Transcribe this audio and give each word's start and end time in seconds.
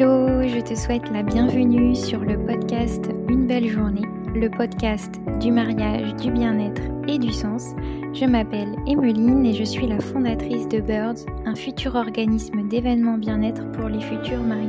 Hello, 0.00 0.46
je 0.46 0.60
te 0.60 0.76
souhaite 0.76 1.10
la 1.10 1.24
bienvenue 1.24 1.96
sur 1.96 2.20
le 2.20 2.38
podcast 2.38 3.10
Une 3.28 3.48
belle 3.48 3.66
journée, 3.66 4.06
le 4.32 4.48
podcast 4.48 5.12
du 5.40 5.50
mariage, 5.50 6.14
du 6.14 6.30
bien-être 6.30 6.82
et 7.08 7.18
du 7.18 7.32
sens. 7.32 7.74
Je 8.14 8.24
m'appelle 8.24 8.76
Emeline 8.86 9.44
et 9.44 9.54
je 9.54 9.64
suis 9.64 9.88
la 9.88 9.98
fondatrice 9.98 10.68
de 10.68 10.78
Birds, 10.78 11.26
un 11.46 11.56
futur 11.56 11.96
organisme 11.96 12.68
d'événements 12.68 13.18
bien-être 13.18 13.72
pour 13.72 13.88
les 13.88 14.00
futurs 14.00 14.40
mariés. 14.40 14.68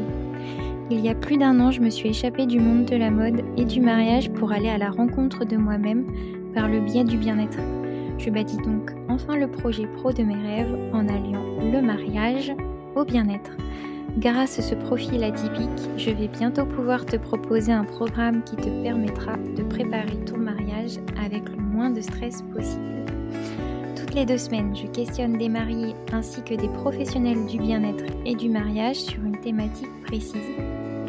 Il 0.90 1.00
y 1.00 1.10
a 1.10 1.14
plus 1.14 1.38
d'un 1.38 1.60
an, 1.60 1.70
je 1.70 1.82
me 1.82 1.92
suis 1.92 2.10
échappée 2.10 2.48
du 2.48 2.60
monde 2.60 2.86
de 2.86 2.96
la 2.96 3.12
mode 3.12 3.44
et 3.56 3.66
du 3.66 3.82
mariage 3.82 4.32
pour 4.32 4.52
aller 4.52 4.70
à 4.70 4.80
la 4.80 4.90
rencontre 4.90 5.46
de 5.46 5.58
moi-même 5.58 6.08
par 6.56 6.68
le 6.68 6.80
biais 6.80 7.04
du 7.04 7.18
bien-être. 7.18 7.60
Je 8.18 8.32
bâtis 8.32 8.58
donc 8.58 8.96
enfin 9.08 9.38
le 9.38 9.48
projet 9.48 9.86
pro 9.86 10.12
de 10.12 10.24
mes 10.24 10.42
rêves 10.42 10.76
en 10.92 11.08
alliant 11.08 11.46
le 11.72 11.82
mariage 11.84 12.52
au 12.96 13.06
bien-être. 13.06 13.52
Grâce 14.20 14.60
à 14.60 14.62
ce 14.62 14.76
profil 14.76 15.24
atypique, 15.24 15.90
je 15.96 16.10
vais 16.10 16.28
bientôt 16.28 16.66
pouvoir 16.66 17.06
te 17.06 17.16
proposer 17.16 17.72
un 17.72 17.86
programme 17.86 18.44
qui 18.44 18.58
te 18.58 18.84
permettra 18.84 19.38
de 19.38 19.64
préparer 19.64 20.20
ton 20.26 20.36
mariage 20.36 20.98
avec 21.24 21.48
le 21.48 21.56
moins 21.56 21.90
de 21.90 22.02
stress 22.02 22.42
possible. 22.54 23.06
Toutes 23.96 24.14
les 24.14 24.26
deux 24.26 24.38
semaines, 24.38 24.76
je 24.76 24.88
questionne 24.88 25.38
des 25.38 25.48
mariés 25.48 25.96
ainsi 26.12 26.42
que 26.44 26.54
des 26.54 26.68
professionnels 26.68 27.46
du 27.46 27.60
bien-être 27.60 28.04
et 28.26 28.36
du 28.36 28.50
mariage 28.50 28.98
sur 28.98 29.24
une 29.24 29.40
thématique 29.40 30.04
précise. 30.06 30.36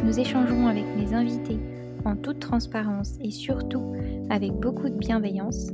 Nous 0.04 0.20
échangerons 0.20 0.68
avec 0.68 0.85
mes 0.96 1.13
invités 1.13 1.59
en 2.04 2.15
toute 2.15 2.38
transparence 2.38 3.15
et 3.20 3.32
surtout 3.32 3.92
avec 4.30 4.52
beaucoup 4.52 4.88
de 4.88 4.98
bienveillance. 4.98 5.73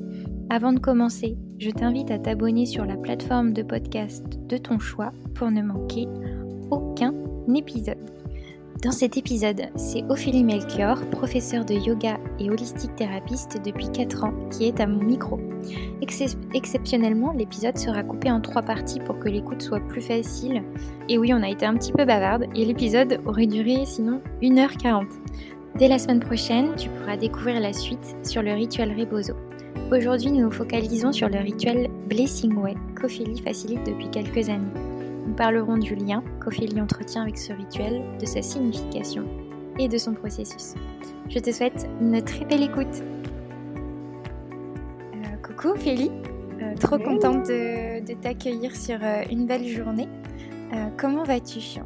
Avant 0.48 0.72
de 0.72 0.78
commencer, 0.78 1.36
je 1.58 1.68
t'invite 1.68 2.10
à 2.10 2.18
t'abonner 2.18 2.64
sur 2.64 2.86
la 2.86 2.96
plateforme 2.96 3.52
de 3.52 3.62
podcast 3.62 4.24
de 4.46 4.56
ton 4.56 4.78
choix 4.78 5.12
pour 5.34 5.50
ne 5.50 5.60
manquer 5.60 6.08
aucun 6.70 7.12
Dans 8.82 8.90
cet 8.90 9.16
épisode, 9.16 9.62
c'est 9.76 10.04
Ophélie 10.08 10.42
Melchior, 10.42 10.98
professeure 11.10 11.64
de 11.64 11.74
yoga 11.74 12.18
et 12.40 12.50
holistique 12.50 12.94
thérapeute 12.96 13.62
depuis 13.64 13.88
4 13.90 14.24
ans, 14.24 14.34
qui 14.50 14.64
est 14.64 14.80
à 14.80 14.86
mon 14.86 15.02
micro. 15.02 15.38
exceptionnellement, 16.54 17.32
l'épisode 17.32 17.78
sera 17.78 18.02
coupé 18.02 18.30
en 18.30 18.40
trois 18.40 18.62
parties 18.62 18.98
pour 19.00 19.20
que 19.20 19.28
l'écoute 19.28 19.62
soit 19.62 19.80
plus 19.80 20.00
facile. 20.02 20.62
Et 21.08 21.18
oui, 21.18 21.32
on 21.32 21.42
a 21.42 21.48
été 21.48 21.64
un 21.66 21.74
petit 21.74 21.92
peu 21.92 22.04
bavarde 22.04 22.46
et 22.54 22.64
l'épisode 22.64 23.20
aurait 23.26 23.46
duré 23.46 23.84
sinon 23.86 24.20
1h40. 24.42 25.06
Dès 25.78 25.88
la 25.88 25.98
semaine 25.98 26.20
prochaine, 26.20 26.74
tu 26.76 26.88
pourras 26.88 27.16
découvrir 27.16 27.60
la 27.60 27.72
suite 27.72 28.16
sur 28.24 28.42
le 28.42 28.52
rituel 28.54 28.92
Rebozo. 28.98 29.34
Aujourd'hui, 29.92 30.32
nous 30.32 30.42
nous 30.42 30.50
focalisons 30.50 31.12
sur 31.12 31.28
le 31.28 31.38
rituel 31.38 31.88
Blessing 32.08 32.56
Way 32.56 32.74
qu'Ophélie 33.00 33.40
facilite 33.40 33.84
depuis 33.86 34.10
quelques 34.10 34.48
années. 34.48 34.85
Nous 35.36 35.42
parlerons 35.44 35.76
du 35.76 35.94
lien 35.94 36.24
qu'Ophélie 36.42 36.80
entretient 36.80 37.20
avec 37.20 37.36
ce 37.36 37.52
rituel, 37.52 38.02
de 38.18 38.24
sa 38.24 38.40
signification 38.40 39.24
et 39.78 39.86
de 39.86 39.98
son 39.98 40.14
processus. 40.14 40.72
Je 41.28 41.38
te 41.40 41.52
souhaite 41.52 41.86
une 42.00 42.22
très 42.22 42.46
belle 42.46 42.62
écoute. 42.62 43.02
Euh, 45.14 45.36
coucou 45.46 45.74
Ophélie, 45.74 46.10
euh, 46.62 46.74
trop 46.76 46.96
contente 46.96 47.48
de, 47.48 48.14
t'accueillir 48.14 48.74
sur 48.74 48.96
euh, 49.02 49.24
une 49.30 49.44
belle 49.44 49.66
journée. 49.66 50.08
comment 50.96 51.24
vas-tu? 51.24 51.80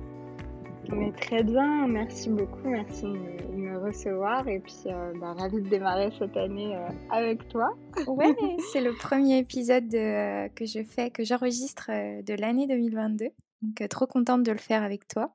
Mais 0.89 1.13
Très 1.13 1.43
bien, 1.45 1.87
merci 1.87 2.31
beaucoup, 2.31 2.69
merci 2.69 3.03
de 3.03 3.57
me 3.57 3.79
recevoir 3.79 4.49
et 4.49 4.59
puis 4.61 4.85
bah, 5.21 5.35
ravie 5.35 5.61
de 5.63 5.69
démarrer 5.69 6.11
cette 6.19 6.37
année 6.37 6.77
avec 7.11 7.47
toi. 7.49 7.77
ouais, 8.07 8.35
c'est 8.73 8.81
le 8.81 8.93
premier 8.93 9.39
épisode 9.39 9.91
que 9.91 10.67
je 10.67 10.83
fais, 10.83 11.11
que 11.11 11.25
j'enregistre 11.25 11.91
de 12.23 12.35
l'année 12.35 12.67
2022. 12.67 13.29
Donc 13.63 13.89
trop 13.89 14.07
contente 14.07 14.43
de 14.43 14.53
le 14.53 14.59
faire 14.59 14.83
avec 14.83 15.07
toi. 15.07 15.35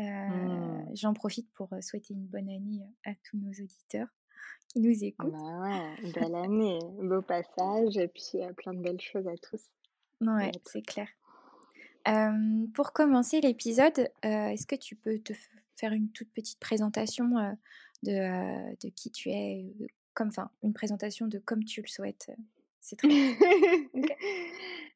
Mmh. 0.00 0.94
J'en 0.94 1.14
profite 1.14 1.50
pour 1.52 1.68
souhaiter 1.80 2.14
une 2.14 2.26
bonne 2.26 2.48
année 2.48 2.82
à 3.04 3.12
tous 3.24 3.36
nos 3.36 3.50
auditeurs 3.50 4.08
qui 4.68 4.80
nous 4.80 5.04
écoutent. 5.04 5.32
Bah 5.32 5.60
ouais, 5.60 6.12
belle 6.12 6.34
année, 6.34 6.80
beau 7.00 7.22
passage 7.22 7.96
et 7.96 8.08
puis 8.08 8.38
plein 8.56 8.74
de 8.74 8.80
belles 8.80 9.00
choses 9.00 9.28
à 9.28 9.36
tous. 9.36 9.62
Ouais, 10.20 10.50
c'est 10.64 10.82
clair. 10.82 11.08
Pour 12.74 12.92
commencer 12.92 13.40
l'épisode, 13.40 14.08
est-ce 14.22 14.66
que 14.66 14.76
tu 14.76 14.96
peux 14.96 15.18
te 15.18 15.32
faire 15.76 15.92
une 15.92 16.10
toute 16.10 16.30
petite 16.30 16.60
présentation 16.60 17.56
de, 18.02 18.90
qui 18.90 19.10
tu 19.10 19.30
es, 19.30 19.66
comme, 20.14 20.28
enfin, 20.28 20.50
une 20.62 20.72
présentation 20.72 21.26
de 21.26 21.38
comme 21.38 21.64
tu 21.64 21.82
le 21.82 21.88
souhaites 21.88 22.30
C'est 22.80 22.96
très 22.96 23.08
bien. 23.08 23.34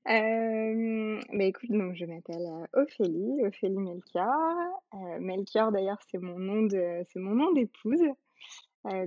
mais 0.07 1.49
écoute, 1.49 1.71
donc 1.71 1.95
je 1.95 2.05
m'appelle 2.05 2.47
Ophélie, 2.73 3.45
Ophélie 3.45 3.79
Melchior. 3.79 4.83
Melchior 5.21 5.73
d'ailleurs, 5.73 5.99
c'est 6.11 6.19
mon 6.19 6.39
nom 6.39 6.63
de, 6.63 7.05
c'est 7.13 7.21
mon 7.21 7.35
nom 7.35 7.53
d'épouse 7.53 8.03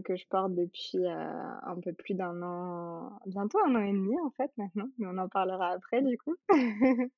que 0.03 0.15
je 0.17 0.27
porte 0.27 0.53
depuis 0.55 1.07
un 1.07 1.79
peu 1.81 1.93
plus 1.93 2.13
d'un 2.13 2.41
an, 2.41 3.17
bientôt 3.25 3.59
un 3.65 3.75
an 3.75 3.83
et 3.83 3.93
demi 3.93 4.19
en 4.19 4.29
fait 4.31 4.51
maintenant, 4.57 4.89
mais 4.97 5.07
on 5.07 5.17
en 5.17 5.29
parlera 5.29 5.69
après 5.69 6.01
du 6.01 6.17
coup. 6.17 6.35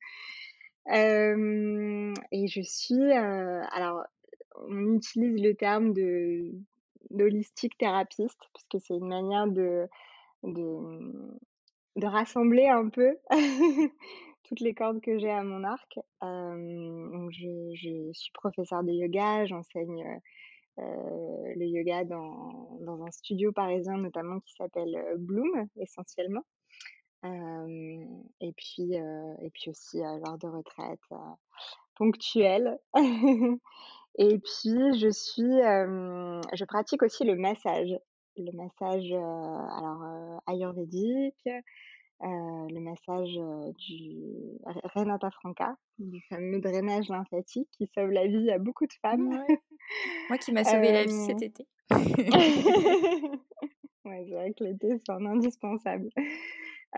et 0.89 2.47
je 2.47 2.61
suis, 2.61 3.11
alors 3.11 4.03
on 4.67 4.95
utilise 4.95 5.41
le 5.41 5.53
terme 5.53 5.93
de 5.93 6.51
d'holistique 7.09 7.77
thérapeute 7.77 8.31
puisque 8.53 8.85
c'est 8.85 8.95
une 8.95 9.07
manière 9.07 9.47
de, 9.47 9.87
de, 10.43 12.05
rassembler 12.05 12.67
un 12.67 12.87
peu 12.89 13.17
toutes 14.43 14.61
les 14.61 14.73
cordes 14.73 15.01
que 15.01 15.19
j'ai 15.19 15.29
à 15.29 15.43
mon 15.43 15.63
arc. 15.63 15.99
donc 16.21 17.31
je, 17.31 17.73
je, 17.75 18.11
suis 18.13 18.31
professeure 18.33 18.83
de 18.83 18.91
yoga, 18.91 19.45
j'enseigne 19.45 20.21
le 20.77 21.65
yoga 21.65 22.05
dans, 22.05 22.77
dans, 22.81 23.03
un 23.03 23.11
studio 23.11 23.51
parisien 23.51 23.97
notamment 23.97 24.39
qui 24.39 24.53
s'appelle 24.53 24.97
Bloom 25.17 25.67
essentiellement. 25.77 26.45
Et 27.23 28.53
puis 28.53 28.93
et 28.93 29.49
puis 29.51 29.69
aussi 29.69 29.99
lors 29.99 30.37
de 30.37 30.47
retraite 30.47 30.99
ponctuelle. 31.95 32.79
Et 34.17 34.39
puis, 34.39 34.99
je 34.99 35.09
suis, 35.09 35.43
je 35.43 36.65
pratique 36.65 37.01
aussi 37.01 37.23
le 37.23 37.35
massage. 37.35 37.97
Le 38.37 38.51
massage, 38.51 39.11
alors, 39.11 40.41
ayurvédique, 40.47 41.49
le 42.21 42.79
massage 42.79 43.37
du 43.77 44.57
Renata 44.95 45.29
Franca, 45.31 45.75
du 45.97 46.21
fameux 46.29 46.59
drainage 46.59 47.09
lymphatique 47.09 47.69
qui 47.71 47.87
sauve 47.95 48.11
la 48.11 48.27
vie 48.27 48.51
à 48.51 48.57
beaucoup 48.57 48.85
de 48.85 48.93
femmes. 49.01 49.43
Moi 50.29 50.37
qui 50.37 50.51
m'a 50.53 50.63
sauvé 50.63 50.91
la 50.91 51.05
vie 51.05 51.25
cet 51.25 51.41
été. 51.41 51.65
ouais, 51.91 52.03
c'est 54.25 54.33
vrai 54.33 54.53
que 54.53 54.63
l'été, 54.63 54.97
c'est 54.97 55.11
un 55.11 55.25
indispensable 55.25 56.09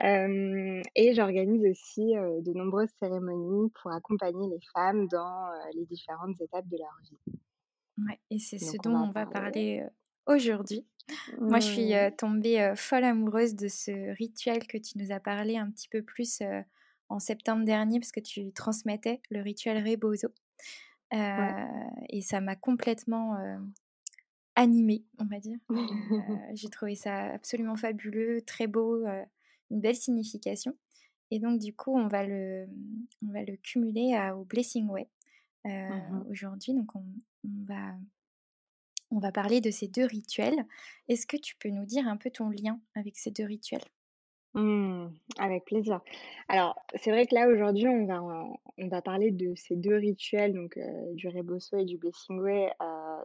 et 0.01 1.13
j'organise 1.13 1.65
aussi 1.69 2.13
de 2.13 2.53
nombreuses 2.53 2.89
cérémonies 2.99 3.69
pour 3.81 3.91
accompagner 3.91 4.47
les 4.49 4.59
femmes 4.73 5.07
dans 5.07 5.49
les 5.73 5.85
différentes 5.85 6.39
étapes 6.41 6.67
de 6.67 6.77
leur 6.77 6.99
vie. 7.03 7.39
Ouais, 7.99 8.19
et 8.31 8.39
c'est 8.39 8.57
ce 8.57 8.77
dont 8.83 8.95
on 8.95 9.11
va 9.11 9.25
parler, 9.25 9.83
aujourd'hui. 10.25 10.85
Moi, 11.39 11.59
je 11.59 11.67
suis 11.67 11.93
mmh. 11.93 12.15
tombée 12.17 12.73
folle 12.75 13.03
amoureuse 13.03 13.55
de 13.55 13.67
ce 13.67 14.15
rituel 14.15 14.65
que 14.67 14.77
tu 14.77 14.97
nous 14.97 15.11
as 15.11 15.19
parlé 15.19 15.57
un 15.57 15.69
petit 15.69 15.89
peu 15.89 16.01
plus 16.01 16.41
en 17.09 17.19
septembre 17.19 17.65
dernier, 17.65 17.99
parce 17.99 18.11
que 18.11 18.19
tu 18.19 18.51
transmettais 18.51 19.21
le 19.29 19.41
rituel 19.41 19.87
Rebozo. 19.87 20.29
Et 21.11 22.21
ça 22.21 22.41
m'a 22.41 22.55
complètement 22.55 23.37
animée, 24.55 25.03
on 25.19 25.25
va 25.25 25.39
dire. 25.39 25.57
J'ai 26.53 26.69
trouvé 26.69 26.95
ça 26.95 27.33
absolument 27.33 27.75
fabuleux, 27.75 28.41
très 28.41 28.67
beau 28.67 29.03
une 29.71 29.81
belle 29.81 29.95
signification. 29.95 30.75
Et 31.31 31.39
donc, 31.39 31.59
du 31.59 31.75
coup, 31.75 31.97
on 31.97 32.07
va 32.07 32.25
le, 32.25 32.67
on 33.25 33.31
va 33.31 33.43
le 33.43 33.55
cumuler 33.57 34.15
au 34.35 34.45
Blessing 34.45 34.87
Way 34.89 35.09
mmh 35.65 36.29
aujourd'hui. 36.29 36.73
Donc, 36.73 36.95
on, 36.95 37.03
va, 37.65 37.95
on 39.09 39.19
va 39.19 39.31
parler 39.31 39.61
de 39.61 39.71
ces 39.71 39.87
deux 39.87 40.05
rituels. 40.05 40.65
Est-ce 41.07 41.25
que 41.25 41.37
tu 41.37 41.55
peux 41.55 41.69
nous 41.69 41.85
dire 41.85 42.07
un 42.07 42.17
peu 42.17 42.29
ton 42.29 42.49
lien 42.49 42.79
avec 42.95 43.17
ces 43.17 43.31
deux 43.31 43.45
rituels? 43.45 43.83
Mmh, 44.53 45.07
avec 45.39 45.65
plaisir. 45.65 46.01
Alors, 46.49 46.79
c'est 47.01 47.09
vrai 47.09 47.25
que 47.25 47.33
là, 47.33 47.47
aujourd'hui, 47.47 47.87
on 47.87 48.05
va, 48.05 48.21
on 48.21 48.87
va 48.87 49.01
parler 49.01 49.31
de 49.31 49.55
ces 49.55 49.75
deux 49.75 49.95
rituels, 49.95 50.53
donc 50.53 50.77
du 51.13 51.27
Rebosso 51.29 51.77
et 51.77 51.85
du 51.85 51.97
Blessing 51.97 52.39
Way, 52.39 52.71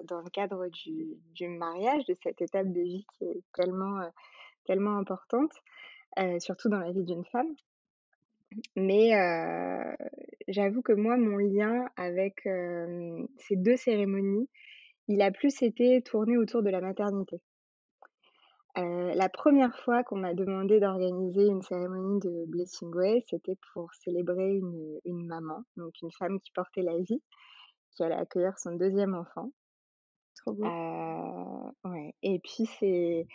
dans 0.04 0.20
le 0.22 0.30
cadre 0.30 0.68
du, 0.68 1.18
du, 1.34 1.48
mariage, 1.48 2.06
de 2.06 2.16
cette 2.22 2.40
étape 2.40 2.72
de 2.72 2.80
vie 2.80 3.04
qui 3.18 3.24
est 3.24 3.42
tellement, 3.52 4.00
tellement 4.64 4.96
importante 4.96 5.52
surtout 6.40 6.68
dans 6.68 6.80
la 6.80 6.92
vie 6.92 7.04
d'une 7.04 7.24
femme. 7.26 7.54
Mais 8.76 9.10
j'avoue 10.48 10.82
que 10.82 10.92
moi, 10.92 11.16
mon 11.16 11.36
lien 11.36 11.86
avec 11.96 12.40
ces 12.44 13.56
deux 13.56 13.76
cérémonies, 13.76 14.48
il 15.08 15.22
a 15.22 15.30
plus 15.30 15.62
été 15.62 16.02
tourné 16.02 16.36
autour 16.36 16.62
de 16.62 16.70
la 16.70 16.80
maternité. 16.80 17.40
la 18.76 19.28
première 19.28 19.76
fois 19.80 20.04
qu'on 20.04 20.16
m'a 20.18 20.34
demandé 20.34 20.80
d'organiser 20.80 21.46
une 21.46 21.62
cérémonie 21.62 22.20
de 22.20 22.44
Blessing 22.46 22.94
Way, 22.94 23.24
c'était 23.28 23.56
pour 23.72 23.92
célébrer 23.94 24.56
une, 24.56 24.98
une 25.04 25.26
maman, 25.26 25.64
donc 25.76 25.92
une 26.02 26.12
femme 26.12 26.40
qui 26.40 26.52
portait 26.52 26.82
la 26.82 26.96
vie. 26.98 27.22
qui 27.92 28.02
allait 28.04 28.14
accueillir 28.14 28.58
son 28.58 28.76
deuxième 28.76 29.14
enfant. 29.14 29.50
Trop 30.36 30.52
beau. 30.52 30.64
ouais. 31.84 32.14
Et 32.22 32.38
puis 32.38 32.66
c'est 32.78 33.26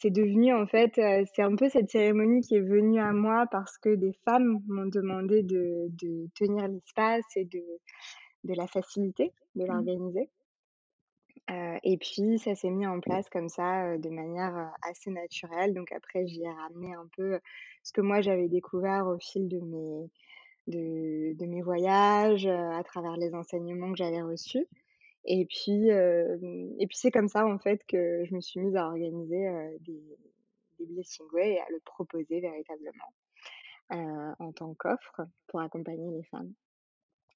c'est 0.00 0.10
devenu 0.10 0.54
en 0.54 0.66
fait, 0.66 0.92
c'est 1.34 1.42
un 1.42 1.54
peu 1.56 1.68
cette 1.68 1.90
cérémonie 1.90 2.40
qui 2.40 2.56
est 2.56 2.60
venue 2.60 3.00
à 3.00 3.12
moi 3.12 3.46
parce 3.50 3.76
que 3.78 3.94
des 3.94 4.12
femmes 4.24 4.60
m'ont 4.66 4.86
demandé 4.86 5.42
de, 5.42 5.88
de 6.02 6.26
tenir 6.34 6.68
l'espace 6.68 7.24
et 7.36 7.44
de, 7.44 7.62
de 8.44 8.54
la 8.54 8.66
faciliter, 8.66 9.32
de 9.54 9.64
mmh. 9.64 9.66
l'organiser. 9.66 10.30
et 11.84 11.98
puis 11.98 12.38
ça 12.38 12.54
s'est 12.54 12.70
mis 12.70 12.86
en 12.86 13.00
place 13.00 13.28
comme 13.28 13.48
ça 13.48 13.98
de 13.98 14.08
manière 14.08 14.72
assez 14.82 15.10
naturelle. 15.10 15.74
Donc 15.74 15.92
après, 15.92 16.26
j'y 16.26 16.42
ai 16.44 16.50
ramené 16.50 16.94
un 16.94 17.08
peu 17.16 17.38
ce 17.82 17.92
que 17.92 18.00
moi 18.00 18.22
j'avais 18.22 18.48
découvert 18.48 19.06
au 19.06 19.18
fil 19.18 19.48
de 19.48 19.58
mes, 19.58 20.10
de, 20.66 21.36
de 21.36 21.46
mes 21.46 21.60
voyages, 21.60 22.46
à 22.46 22.82
travers 22.84 23.16
les 23.16 23.34
enseignements 23.34 23.90
que 23.92 23.98
j'avais 23.98 24.22
reçus. 24.22 24.66
Et 25.24 25.46
puis, 25.46 25.88
et 25.88 26.86
puis 26.86 26.96
c'est 26.96 27.10
comme 27.10 27.28
ça 27.28 27.46
en 27.46 27.58
fait 27.58 27.82
que 27.86 28.24
je 28.24 28.34
me 28.34 28.40
suis 28.40 28.60
mise 28.60 28.74
à 28.76 28.86
organiser 28.86 29.78
des, 29.80 30.02
des 30.78 30.86
Blessing 30.86 31.26
Way 31.32 31.54
et 31.54 31.60
à 31.60 31.66
le 31.70 31.80
proposer 31.84 32.40
véritablement 32.40 33.12
en 33.90 34.52
tant 34.52 34.74
qu'offre 34.74 35.22
pour 35.48 35.60
accompagner 35.60 36.10
les 36.10 36.22
femmes. 36.24 36.52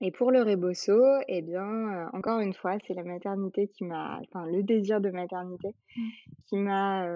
Et 0.01 0.11
pour 0.11 0.33
le 0.33 0.43
rebosso, 0.43 1.01
eh 1.29 1.41
bien, 1.41 2.11
encore 2.13 2.41
une 2.41 2.53
fois, 2.53 2.77
c'est 2.87 2.95
la 2.95 3.05
maternité 3.05 3.69
qui 3.69 3.85
m'a, 3.85 4.21
enfin, 4.23 4.45
le 4.47 4.63
désir 4.63 5.01
de 5.01 5.11
maternité 5.11 5.69
mmh. 5.97 6.03
qui 6.47 6.57
m'a 6.57 7.07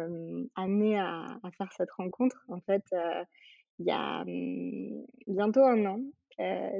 amené 0.54 0.98
à, 0.98 1.26
à, 1.42 1.50
faire 1.50 1.72
cette 1.72 1.90
rencontre. 1.90 2.44
En 2.48 2.60
fait, 2.60 2.84
il 3.78 3.86
y 3.86 3.90
a 3.90 4.24
mmh, 4.24 5.04
bientôt 5.26 5.64
un 5.64 5.84
an, 5.86 6.00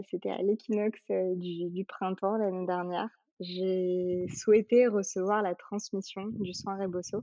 c'était 0.09 0.31
à 0.31 0.39
l'équinoxe 0.39 1.03
du, 1.37 1.69
du, 1.71 1.85
printemps 1.85 2.37
l'année 2.37 2.67
dernière 2.67 3.11
j'ai 3.41 4.27
souhaité 4.29 4.87
recevoir 4.87 5.43
la 5.43 5.55
transmission 5.55 6.27
du 6.27 6.53
soin 6.55 6.77
Rebosso 6.77 7.23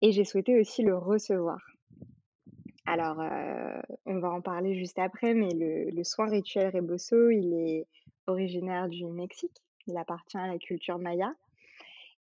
et 0.00 0.12
j'ai 0.12 0.24
souhaité 0.24 0.58
aussi 0.60 0.82
le 0.82 0.96
recevoir. 0.96 1.58
Alors, 2.84 3.20
euh, 3.20 3.80
on 4.06 4.18
va 4.18 4.30
en 4.30 4.40
parler 4.40 4.74
juste 4.74 4.98
après, 4.98 5.34
mais 5.34 5.50
le, 5.54 6.02
soin 6.02 6.26
rituel 6.26 6.74
Rebosso, 6.74 7.30
il 7.30 7.54
est 7.54 7.86
originaire 8.26 8.88
du 8.88 9.06
Mexique. 9.06 9.62
Il 9.86 9.96
appartient 9.96 10.38
à 10.38 10.48
la 10.48 10.58
culture 10.58 10.98
maya. 10.98 11.32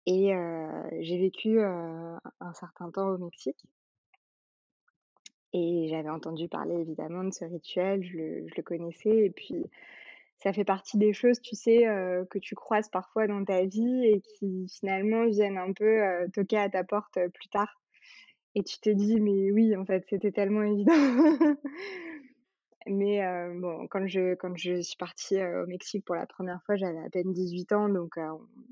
Et 0.06 0.36
euh, 0.36 0.89
j'ai 1.00 1.18
vécu 1.18 1.59
euh, 1.59 2.18
un 2.39 2.53
certain 2.53 2.91
temps 2.91 3.07
au 3.07 3.18
Mexique. 3.18 3.63
Et 5.53 5.88
j'avais 5.89 6.09
entendu 6.09 6.47
parler 6.47 6.75
évidemment 6.75 7.24
de 7.24 7.31
ce 7.31 7.45
rituel, 7.45 8.03
je 8.03 8.18
le, 8.18 8.47
je 8.47 8.53
le 8.57 8.63
connaissais. 8.63 9.25
Et 9.25 9.30
puis, 9.30 9.65
ça 10.39 10.53
fait 10.53 10.63
partie 10.63 10.97
des 10.97 11.12
choses, 11.13 11.41
tu 11.41 11.56
sais, 11.56 11.88
euh, 11.88 12.24
que 12.25 12.39
tu 12.39 12.56
croises 12.56 12.89
parfois 12.89 13.27
dans 13.27 13.44
ta 13.44 13.65
vie 13.65 14.06
et 14.06 14.21
qui 14.21 14.68
finalement 14.69 15.25
viennent 15.27 15.57
un 15.57 15.74
peu 15.74 16.01
euh, 16.01 16.27
toquer 16.33 16.57
à 16.57 16.69
ta 16.69 16.83
porte 16.83 17.18
euh, 17.18 17.27
plus 17.30 17.50
tard. 17.50 17.81
Et 18.56 18.63
tu 18.63 18.80
te 18.80 18.89
dis, 18.89 19.19
mais 19.19 19.51
oui, 19.51 19.75
en 19.75 19.86
fait, 19.86 20.06
c'était 20.09 20.31
tellement 20.31 20.63
évident. 20.63 20.94
mais 22.88 23.21
bon, 23.59 23.88
quand 23.88 24.07
je, 24.07 24.33
quand 24.33 24.57
je 24.57 24.81
suis 24.81 24.97
partie 24.97 25.39
au 25.44 25.68
Mexique 25.68 26.03
pour 26.03 26.15
la 26.15 26.25
première 26.25 26.59
fois, 26.63 26.75
j'avais 26.75 26.97
à 26.97 27.09
peine 27.12 27.31
18 27.31 27.71
ans. 27.74 27.89
Donc 27.89 28.18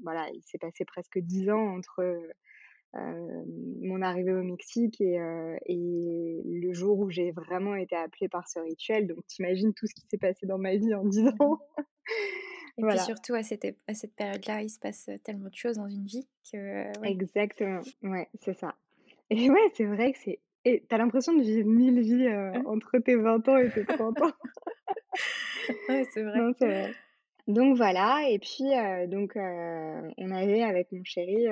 voilà, 0.03 0.27
il 0.33 0.41
s'est 0.41 0.57
passé 0.57 0.83
presque 0.83 1.19
10 1.19 1.51
ans 1.51 1.75
entre 1.75 2.03
mon 2.93 4.01
arrivée 4.01 4.33
au 4.33 4.43
Mexique 4.43 5.01
et, 5.01 5.19
et 5.65 6.41
le 6.45 6.73
jour 6.73 6.99
où 6.99 7.09
j'ai 7.09 7.31
vraiment 7.31 7.75
été 7.75 7.95
appelée 7.95 8.29
par 8.29 8.47
ce 8.47 8.59
rituel. 8.59 9.07
Donc, 9.07 9.25
t'imagines 9.27 9.73
tout 9.73 9.87
ce 9.87 9.93
qui 9.93 10.01
s'est 10.09 10.17
passé 10.17 10.45
dans 10.45 10.57
ma 10.57 10.75
vie 10.75 10.93
en 10.93 11.03
10 11.03 11.27
ans. 11.39 11.59
et 12.77 12.81
puis 12.81 12.99
surtout, 12.99 13.33
à 13.33 13.43
cette, 13.43 13.65
à 13.87 13.93
cette 13.93 14.15
période-là, 14.15 14.61
il 14.61 14.69
se 14.69 14.79
passe 14.79 15.09
tellement 15.23 15.49
de 15.49 15.55
choses 15.55 15.77
dans 15.77 15.87
une 15.87 16.05
vie 16.05 16.27
que... 16.51 17.05
Exactement, 17.05 17.81
ouais, 18.03 18.29
c'est 18.41 18.57
ça. 18.57 18.75
Et 19.29 19.49
ouais, 19.49 19.71
c'est 19.73 19.85
vrai 19.85 20.13
que 20.13 20.19
c'est... 20.19 20.39
Et 20.65 20.83
t'as 20.89 20.97
l'impression 20.97 21.33
de 21.33 21.41
vivre 21.41 21.69
mille 21.69 22.01
vies 22.01 22.27
entre 22.65 22.97
tes 22.97 23.15
20 23.15 23.47
ans 23.47 23.57
et 23.57 23.69
tes 23.69 23.85
30 23.85 24.21
ans. 24.21 24.31
ouais, 25.89 26.05
c'est 26.13 26.23
vrai. 26.23 26.39
Non, 26.39 26.51
c'est 26.59 26.67
vrai. 26.67 26.93
Donc 27.47 27.77
voilà, 27.77 28.27
et 28.29 28.39
puis 28.39 28.65
donc 29.07 29.37
on 29.37 30.31
avait 30.31 30.63
avec 30.63 30.91
mon 30.91 31.03
chéri 31.05 31.47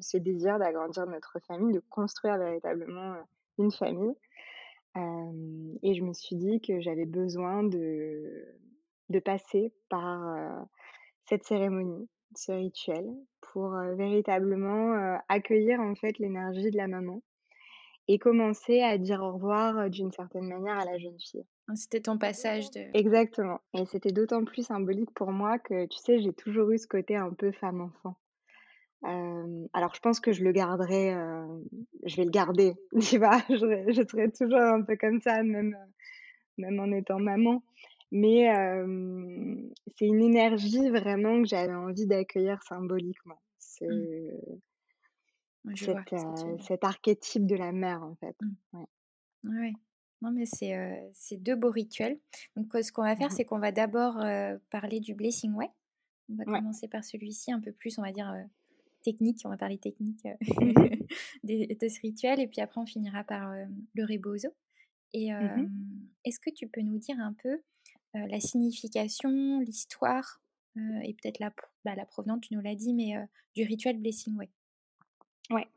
ce 0.00 0.16
désir 0.16 0.58
d'agrandir 0.58 1.06
notre 1.06 1.38
famille, 1.46 1.74
de 1.74 1.82
construire 1.90 2.38
véritablement 2.38 3.14
une 3.58 3.72
famille. 3.72 4.14
et 4.96 5.94
je 5.94 6.02
me 6.02 6.12
suis 6.12 6.36
dit 6.36 6.60
que 6.60 6.80
j'avais 6.80 7.06
besoin 7.06 7.62
de, 7.62 8.44
de 9.10 9.18
passer 9.18 9.72
par 9.88 10.66
cette 11.28 11.44
cérémonie, 11.44 12.08
ce 12.36 12.52
rituel, 12.52 13.06
pour 13.40 13.76
véritablement 13.96 15.18
accueillir 15.28 15.80
en 15.80 15.94
fait 15.94 16.18
l'énergie 16.18 16.70
de 16.70 16.76
la 16.76 16.88
maman 16.88 17.22
et 18.08 18.18
commencer 18.18 18.80
à 18.80 18.98
dire 18.98 19.22
au 19.22 19.32
revoir 19.32 19.88
d'une 19.88 20.12
certaine 20.12 20.48
manière 20.48 20.78
à 20.78 20.84
la 20.84 20.98
jeune 20.98 21.18
fille. 21.18 21.46
Ah, 21.68 21.76
c'était 21.76 22.00
ton 22.00 22.18
passage 22.18 22.70
de... 22.72 22.80
Exactement. 22.92 23.60
Et 23.72 23.86
c'était 23.86 24.12
d'autant 24.12 24.44
plus 24.44 24.66
symbolique 24.66 25.12
pour 25.14 25.30
moi 25.30 25.58
que, 25.58 25.86
tu 25.86 25.98
sais, 25.98 26.18
j'ai 26.20 26.32
toujours 26.34 26.70
eu 26.70 26.78
ce 26.78 26.86
côté 26.86 27.16
un 27.16 27.30
peu 27.30 27.52
femme-enfant 27.52 28.16
alors 29.04 29.94
je 29.94 30.00
pense 30.00 30.20
que 30.20 30.32
je 30.32 30.42
le 30.42 30.52
garderai, 30.52 31.14
je 32.04 32.16
vais 32.16 32.24
le 32.24 32.30
garder, 32.30 32.74
tu 33.00 33.18
vois? 33.18 33.38
Je, 33.48 33.92
je 33.92 34.02
serai 34.08 34.30
toujours 34.30 34.60
un 34.60 34.82
peu 34.82 34.96
comme 34.96 35.20
ça, 35.20 35.42
même, 35.42 35.76
même 36.58 36.80
en 36.80 36.90
étant 36.92 37.18
maman. 37.18 37.62
Mais 38.14 38.46
c'est 39.96 40.06
une 40.06 40.22
énergie 40.22 40.88
vraiment 40.88 41.42
que 41.42 41.48
j'avais 41.48 41.74
envie 41.74 42.06
d'accueillir 42.06 42.62
symboliquement. 42.62 43.40
Ce, 43.58 43.84
mmh. 45.64 46.60
cet, 46.60 46.84
archétype 46.84 47.44
de 47.44 47.56
la 47.56 47.72
mère, 47.72 48.04
en 48.04 48.14
fait. 48.14 48.36
Mmh. 48.40 48.78
Ouais. 48.78 49.58
ouais. 49.58 49.72
Non, 50.22 50.30
mais 50.30 50.46
c'est 50.46 51.10
c'est 51.12 51.36
deux 51.36 51.56
beaux 51.56 51.72
rituels. 51.72 52.18
Donc, 52.56 52.72
ce 52.72 52.92
qu'on 52.92 53.02
va 53.02 53.16
faire, 53.16 53.28
mmh 53.28 53.36
c'est 53.36 53.44
qu'on 53.44 53.58
va 53.58 53.72
d'abord 53.72 54.24
parler 54.70 55.00
du 55.00 55.14
Blessing 55.14 55.52
Way. 55.54 55.68
On 56.30 56.36
va 56.36 56.44
commencer 56.44 56.86
par 56.86 57.02
celui-ci, 57.02 57.52
un 57.52 57.60
peu 57.60 57.72
plus, 57.72 57.98
on 57.98 58.02
va 58.02 58.12
dire, 58.12 58.32
technique, 59.04 59.40
on 59.44 59.50
va 59.50 59.56
parler 59.56 59.78
technique 59.78 60.26
euh, 60.26 60.34
de, 61.44 61.88
ce 61.88 62.00
rituel, 62.00 62.40
et 62.40 62.48
puis 62.48 62.60
après 62.60 62.80
on 62.80 62.86
finira 62.86 63.22
par 63.22 63.52
euh, 63.52 63.64
le 63.94 64.04
rebozo. 64.04 64.48
Et 65.12 65.32
mmh 65.32 65.70
est-ce 66.24 66.40
que 66.40 66.50
tu 66.50 66.66
peux 66.66 66.80
nous 66.80 66.98
dire 66.98 67.20
un 67.20 67.34
peu 67.34 67.50
euh, 67.50 68.26
la 68.26 68.40
signification, 68.40 69.60
l'histoire, 69.60 70.40
et 71.04 71.14
peut-être 71.14 71.38
la, 71.38 71.52
bah, 71.84 71.94
la 71.94 72.06
provenance, 72.06 72.40
tu 72.40 72.54
nous 72.54 72.62
l'as 72.62 72.74
dit, 72.74 72.94
mais 72.94 73.12
du 73.54 73.62
rituel 73.62 73.98
Blessing 73.98 74.36
Way? 74.36 74.48
Ouais. 75.50 75.68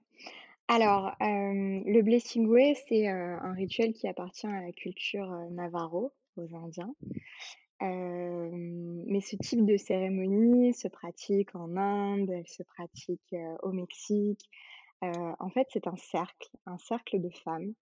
Alors, 0.69 1.15
le 1.19 2.01
Blessing 2.01 2.47
Way, 2.47 2.75
c'est 2.87 3.07
un 3.07 3.51
rituel 3.53 3.93
qui 3.93 4.07
appartient 4.07 4.47
à 4.47 4.61
la 4.61 4.71
culture 4.71 5.29
Navarro, 5.51 6.13
aux 6.37 6.55
Indiens 6.55 6.95
mais 7.81 9.21
ce 9.21 9.35
type 9.35 9.65
de 9.65 9.77
cérémonie 9.77 10.73
se 10.73 10.87
pratique 10.87 11.55
en 11.55 11.75
Inde, 11.77 12.29
elle 12.29 12.47
se 12.47 12.63
pratique 12.63 13.35
au 13.63 13.71
Mexique. 13.71 14.49
en 15.01 15.49
fait, 15.49 15.67
c'est 15.71 15.87
un 15.87 15.95
cercle, 15.95 16.49
un 16.65 16.77
cercle 16.77 17.21
de 17.21 17.29
femmes 17.29 17.73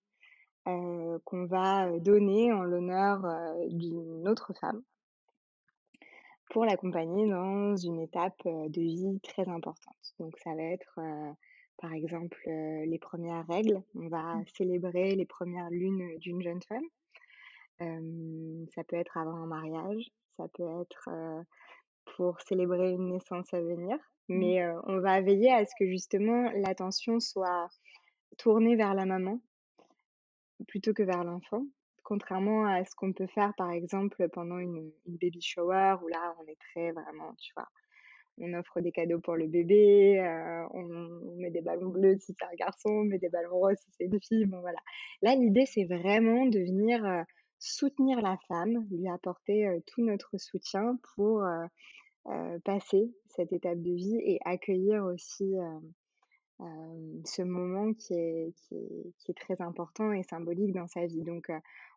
qu'on 0.66 1.46
va 1.46 2.00
donner 2.00 2.52
en 2.52 2.64
l'honneur 2.64 3.26
d'une 3.70 4.28
autre 4.28 4.54
femme 4.60 4.82
pour 6.50 6.66
l'accompagner 6.66 7.28
dans 7.28 7.76
une 7.76 8.00
étape 8.00 8.42
de 8.46 8.82
vie 8.82 9.20
très 9.22 9.48
importante. 9.48 10.16
Donc, 10.20 10.38
ça 10.40 10.54
va 10.56 10.64
être 10.64 11.00
par 11.78 11.94
exemple 11.94 12.42
les 12.46 13.00
premières 13.00 13.46
règles. 13.48 13.82
On 13.96 14.08
va 14.08 14.36
mmh. 14.36 14.46
célébrer 14.58 15.16
les 15.16 15.26
premières 15.26 15.70
lunes 15.70 16.18
d'une 16.20 16.42
jeune 16.42 16.62
femme 16.62 16.86
ça 17.80 18.84
peut 18.88 18.96
être 18.96 19.18
avant 19.18 19.36
un 19.36 19.48
mariage, 19.48 20.10
ça 20.38 20.48
peut 20.54 20.82
être 20.82 21.10
pour 22.16 22.40
célébrer 22.42 22.92
une 22.92 23.10
naissance 23.10 23.54
à 23.54 23.62
venir, 23.62 23.98
mmh. 24.30 24.38
mais 24.38 24.68
on 24.86 25.00
va 25.00 25.22
veiller 25.22 25.52
à 25.52 25.66
ce 25.66 25.74
que 25.78 25.88
justement 25.88 26.52
l'attention 26.52 27.20
soit 27.20 27.68
tournée 28.38 28.76
vers 28.76 28.94
la 28.94 29.06
maman 29.06 29.40
plutôt 30.68 30.94
que 30.94 31.04
vers 31.04 31.24
l'enfant. 31.24 31.66
Contrairement 32.04 32.66
à 32.66 32.86
ce 32.86 32.96
qu'on 32.96 33.14
peut 33.14 33.28
faire 33.28 33.54
par 33.58 33.72
exemple 33.72 34.30
pendant 34.30 34.60
une, 34.60 34.92
une 35.08 35.18
baby 35.18 35.42
shower 35.42 35.96
où 36.04 36.08
là 36.08 36.36
on 36.40 36.48
est 36.48 36.60
très 36.72 36.92
vraiment, 36.92 37.34
tu 37.40 37.52
vois, 37.56 37.68
on 38.38 38.54
offre 38.54 38.82
des 38.82 38.92
cadeaux 38.92 39.20
pour 39.20 39.36
le 39.36 39.48
bébé, 39.48 40.20
on, 40.72 40.84
met 41.38 41.52
des 41.52 41.62
ballons 41.62 41.90
bleus 41.90 42.18
si 42.20 42.34
c'est 42.38 42.46
un 42.46 42.56
garçon, 42.56 42.90
on 42.90 43.04
met 43.04 43.18
des 43.18 43.30
ballons 43.30 43.58
roses 43.58 43.78
si 43.78 43.92
c'est 43.98 44.06
une 44.06 44.22
fille, 44.22 44.46
bon 44.46 44.60
voilà. 44.60 44.80
Là, 45.22 45.36
l'idée, 45.36 45.66
c'est 45.66 45.86
vraiment 45.86 46.46
de 46.46 46.60
venir 46.60 47.26
soutenir 47.66 48.22
la 48.22 48.38
femme, 48.48 48.88
lui 48.92 49.08
apporter 49.10 49.82
tout 49.88 50.04
notre 50.04 50.38
soutien 50.38 50.98
pour 51.16 51.44
passer 52.64 53.14
cette 53.28 53.52
étape 53.54 53.82
de 53.82 53.92
vie 53.92 54.18
et 54.24 54.40
accueillir 54.46 55.04
aussi 55.06 55.56
ce 56.60 57.42
moment 57.42 57.94
qui 57.94 58.14
est, 58.14 58.54
qui, 58.56 59.32
est, 59.32 59.38
très 59.38 59.62
important 59.62 60.12
et 60.12 60.24
symbolique 60.24 60.74
dans 60.74 60.88
sa 60.88 61.06
vie. 61.06 61.24
Donc, 61.24 61.52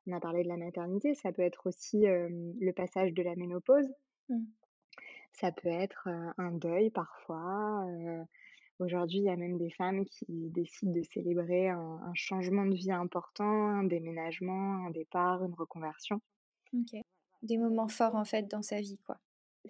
on 0.06 0.12
a 0.12 0.20
parlé 0.20 0.42
de 0.42 0.48
la 0.48 0.56
maternité, 0.56 1.14
ça 1.14 1.32
peut 1.32 1.42
être 1.42 1.66
aussi 1.66 2.04
le 2.06 2.72
passage 2.72 3.12
de 3.12 3.22
la 3.22 3.36
ménopause. 3.36 3.88
Mmh. 4.28 4.44
Ça 5.32 5.52
peut 5.52 5.68
être, 5.68 6.08
un 6.38 6.52
deuil 6.52 6.90
parfois, 6.90 7.86
aujourd'hui, 8.80 9.18
il 9.18 9.24
y 9.24 9.30
a 9.30 9.36
même 9.36 9.58
des 9.58 9.70
femmes 9.70 10.04
qui 10.06 10.26
décident 10.28 10.92
de 10.92 11.02
célébrer 11.02 11.68
un 11.70 11.78
un 12.04 12.14
changement 12.14 12.66
de 12.66 12.74
vie 12.74 12.92
important, 12.92 13.44
un 13.68 13.84
déménagement, 13.84 14.86
un 14.86 14.90
départ, 14.90 15.44
une 15.44 15.54
reconversion. 15.54 16.20
OK. 16.72 16.96
Des 17.42 17.58
moments 17.58 17.88
forts, 17.88 18.14
en 18.16 18.24
fait, 18.24 18.48
dans 18.48 18.62
sa 18.62 18.80
vie, 18.80 18.98
quoi. 18.98 19.20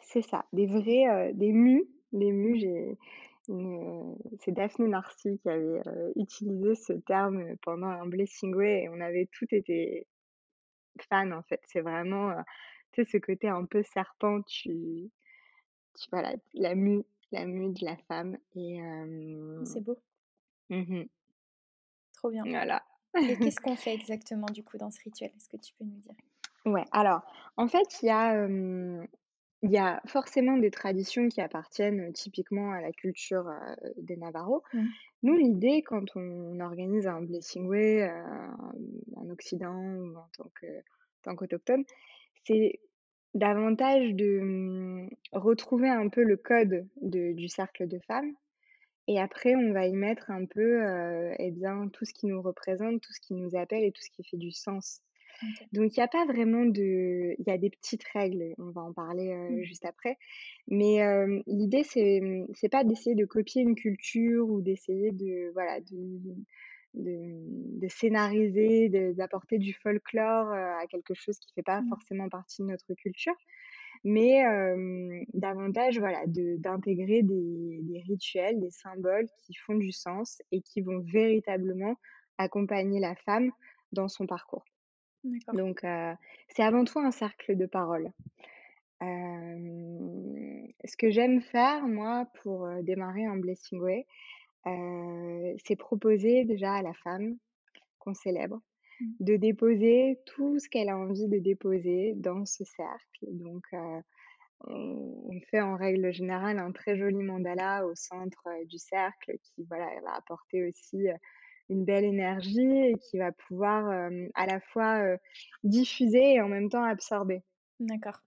C'est 0.03 0.23
ça, 0.23 0.47
des 0.53 0.67
vrais, 0.67 1.07
heu, 1.31 1.33
des 1.35 1.53
mus. 1.53 1.85
Les 2.13 2.33
mus, 2.33 2.59
j'ai 2.59 2.97
c'est 4.41 4.53
Daphné 4.53 4.89
Narcy 4.89 5.39
qui 5.43 5.49
avait, 5.49 5.81
heu, 5.87 6.13
utilisé 6.17 6.75
ce 6.75 6.93
terme, 6.93 7.57
pendant 7.63 7.87
un 7.87 8.07
Blessing 8.07 8.55
Way 8.55 8.83
et 8.85 8.89
on 8.91 9.01
avait 9.01 9.29
toutes 9.33 9.53
été 9.53 10.07
fans, 11.11 11.33
en 11.33 11.43
fait. 11.43 11.61
C'est 11.67 11.81
vraiment, 11.83 12.31
heu, 12.33 12.43
tu 12.93 13.05
sais, 13.05 13.11
ce 13.13 13.19
côté 13.19 13.49
un 13.49 13.65
peu 13.67 13.83
serpent, 13.83 14.43
tu 14.43 15.11
tu 15.99 16.09
vois 16.13 16.23
la 16.23 16.35
la 16.55 16.75
mue 16.75 17.05
la 17.33 17.45
mue 17.47 17.73
de 17.73 17.85
la 17.85 17.97
femme 17.97 18.39
et 18.55 18.77
hem 18.77 19.65
C'est 19.65 19.81
beau. 19.81 19.99
mmh 20.71 21.05
Trop 22.15 22.31
bien. 22.31 22.45
voilà. 22.45 22.83
Et 23.21 23.37
qu'est-ce 23.39 23.61
qu'on 23.61 23.77
fait 23.77 23.95
exactement, 23.95 24.47
du 24.47 24.63
coup, 24.63 24.77
dans 24.79 24.91
ce 24.91 25.01
rituel? 25.03 25.31
Est-ce 25.37 25.49
que 25.49 25.57
tu 25.57 25.73
peux 25.75 25.85
nous 25.85 25.99
dire? 25.99 26.15
Ouais, 26.67 26.85
alors, 26.93 27.23
en 27.57 27.69
fait, 27.69 28.03
il 28.03 28.07
y 28.07 28.13
y 29.63 29.77
a 29.79 30.01
forcément 30.07 30.57
des 30.57 30.71
traditions 30.71 31.29
qui 31.29 31.41
appartiennent, 31.41 32.13
typiquement 32.13 32.71
à 32.73 32.81
la 32.81 32.93
culture, 32.93 33.51
des 33.97 34.17
Navajo. 34.17 34.63
Mmh. 34.73 34.87
Nous, 35.23 35.35
l'idée 35.37 35.83
quand 35.83 36.05
on 36.17 36.61
organise 36.61 37.07
un 37.09 37.23
Blessing 37.23 37.67
Way, 37.67 38.09
en 39.17 39.31
Occident 39.31 39.75
ou 39.75 40.17
en 40.17 40.29
tant 41.23 41.35
qu'autochtone, 41.35 41.85
c'est 42.45 42.81
davantage 43.35 44.15
de, 44.15 44.41
mmh, 44.43 45.11
retrouver 45.33 45.89
un 45.89 46.09
peu 46.09 46.23
le 46.25 46.37
code 46.37 46.89
de 47.03 47.33
du 47.33 47.49
cercle 47.49 47.87
de 47.89 47.99
femmes 48.07 48.33
et 49.09 49.21
après 49.21 49.57
on 49.57 49.73
va 49.73 49.87
y 49.87 49.95
mettre 49.95 50.31
un 50.31 50.47
peu, 50.47 50.81
et 51.39 51.51
bien, 51.53 51.89
tout 51.93 52.05
ce 52.07 52.15
qui 52.15 52.27
nous 52.27 52.43
représente, 52.43 53.01
tout 53.03 53.13
ce 53.15 53.21
qui 53.21 53.35
nous 53.35 53.57
appelle 53.57 53.85
et 53.85 53.93
tout 53.93 54.03
ce 54.03 54.11
qui 54.11 54.25
fait 54.25 54.37
du 54.39 54.53
sens. 54.53 55.03
Donc 55.73 55.97
il 55.97 56.01
y 56.01 56.03
a 56.03 56.09
pas 56.09 56.27
vraiment 56.27 56.67
de 56.67 57.35
il 57.39 57.45
y 57.47 57.51
a 57.51 57.59
des 57.59 57.71
petites 57.71 58.05
règles, 58.15 58.55
on 58.59 58.71
va 58.73 58.83
en 58.83 58.93
parler, 58.95 59.35
Mmh. 59.49 59.65
juste 59.65 59.85
après. 59.87 60.19
Mais, 60.69 61.01
l'idée 61.47 61.85
c'est, 61.85 62.21
mmh, 62.23 62.49
c'est 62.55 62.69
pas 62.71 62.85
d'essayer 62.85 63.17
de 63.17 63.25
copier 63.27 63.63
une 63.63 63.77
culture 63.77 64.49
ou 64.51 64.63
d'essayer 64.63 65.13
de 65.13 65.51
voilà, 65.55 65.81
de 65.81 65.97
de, 66.99 67.81
de 67.81 67.89
scénariser, 67.89 68.89
d'apporter 69.15 69.59
du 69.59 69.75
folklore, 69.75 70.49
heu, 70.49 70.55
à 70.83 70.87
quelque 70.89 71.15
chose 71.15 71.39
qui 71.39 71.53
fait 71.55 71.63
pas 71.63 71.83
Mmh. 71.83 71.89
forcément 71.89 72.29
partie 72.29 72.63
de 72.63 72.69
notre 72.69 72.95
culture. 72.95 73.35
Mais, 74.05 74.43
davantage 75.35 75.99
voilà, 75.99 76.27
de 76.27 76.57
d'intégrer 76.59 77.23
des 77.23 77.81
des 77.83 78.01
rituels, 78.01 78.61
des 78.61 78.71
symboles 78.71 79.27
qui 79.39 79.55
font 79.55 79.75
du 79.77 79.93
sens 79.93 80.43
et 80.53 80.63
qui 80.63 80.81
vont 80.83 81.01
véritablement 81.01 81.97
accompagner 82.39 83.01
la 83.01 83.15
femme 83.17 83.51
dans 83.93 84.09
son 84.09 84.27
parcours. 84.27 84.65
Donc, 85.53 85.85
heu, 85.85 86.15
c'est 86.49 86.63
avant 86.63 86.85
tout 86.85 86.99
un 87.01 87.11
cercle 87.13 87.57
de 87.57 87.67
parole. 87.67 88.13
Hem, 89.01 90.67
ce 90.85 90.97
que 90.97 91.11
j'aime 91.11 91.41
faire 91.43 91.87
moi 91.89 92.27
pour, 92.43 92.67
heu, 92.67 92.83
démarrer 92.83 93.25
un 93.27 93.37
Blessing 93.39 93.81
Way, 93.81 94.07
c'est 94.65 95.77
proposer 95.77 96.45
déjà 96.45 96.75
à 96.75 96.83
la 96.83 96.95
femme 96.95 97.37
qu'on 97.99 98.15
célèbre, 98.15 98.61
Mmh. 99.01 99.19
de 99.21 99.37
déposer 99.37 100.19
tout 100.27 100.59
ce 100.59 100.69
qu'elle 100.69 100.89
a 100.89 100.99
envie 100.99 101.29
de 101.29 101.39
déposer 101.39 102.15
dans 102.17 102.47
ce 102.47 102.65
cercle. 102.65 103.27
Donc, 103.29 103.65
on 103.73 104.03
on 105.31 105.41
fait 105.51 105.61
en 105.61 105.77
règle 105.77 106.13
générale 106.13 106.59
un 106.59 106.73
très 106.73 106.97
joli 106.99 107.23
mandala 107.23 107.87
au 107.87 107.95
centre, 107.95 108.43
du 108.67 108.79
cercle 108.79 109.39
qui 109.43 109.65
voilà, 109.69 109.89
va 110.05 110.15
apporter 110.17 110.69
aussi, 110.69 111.07
une 111.69 111.85
belle 111.85 112.05
énergie 112.05 112.61
et 112.61 112.95
qui 112.99 113.19
va 113.19 113.31
pouvoir, 113.33 114.11
à 114.35 114.47
la 114.47 114.61
fois, 114.61 115.17
diffuser 115.65 116.35
et 116.35 116.41
en 116.41 116.49
même 116.49 116.69
temps 116.71 116.85
absorber. 116.85 117.43
D'accord. 117.81 118.21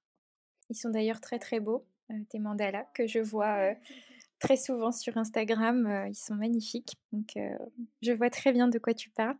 Ils 0.69 0.75
sont 0.77 0.89
d'ailleurs 0.89 1.21
très, 1.21 1.39
très 1.39 1.59
beaux, 1.59 1.85
tes 2.29 2.39
mandalas 2.39 2.85
que 2.93 3.07
je 3.07 3.19
vois, 3.19 3.73
très 4.41 4.57
souvent 4.57 4.91
sur 4.91 5.17
Instagram, 5.17 5.87
heu, 5.87 6.09
ils 6.09 6.15
sont 6.15 6.35
magnifiques. 6.35 6.97
Donc, 7.13 7.37
heu, 7.37 7.57
je 8.03 8.13
vois 8.13 8.29
très 8.31 8.53
bien 8.53 8.67
de 8.69 8.79
quoi 8.79 8.93
tu 8.95 9.11
parles. 9.11 9.37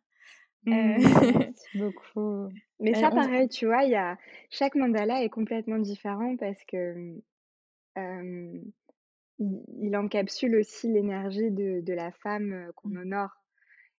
Heu, 0.74 0.75
Mmh, 0.75 0.98
merci 1.39 1.70
beaucoup. 1.74 2.50
Mais 2.79 2.96
ça 2.96 3.12
pareil, 3.12 3.48
tu 3.48 3.65
vois, 3.67 3.84
il 3.84 3.91
y 3.91 3.96
a 3.96 4.17
chaque 4.50 4.75
mandala 4.75 5.24
est 5.24 5.29
complètement 5.29 5.79
différent 5.79 6.36
parce 6.38 6.63
que, 6.65 7.22
il 9.39 9.96
encapsule 9.98 10.55
aussi 10.55 10.88
l'énergie 10.91 11.51
de 11.51 11.81
de 11.81 11.93
la 11.93 12.12
femme, 12.12 12.72
qu'on 12.75 12.89
mmh, 12.89 12.96
honore. 12.96 13.31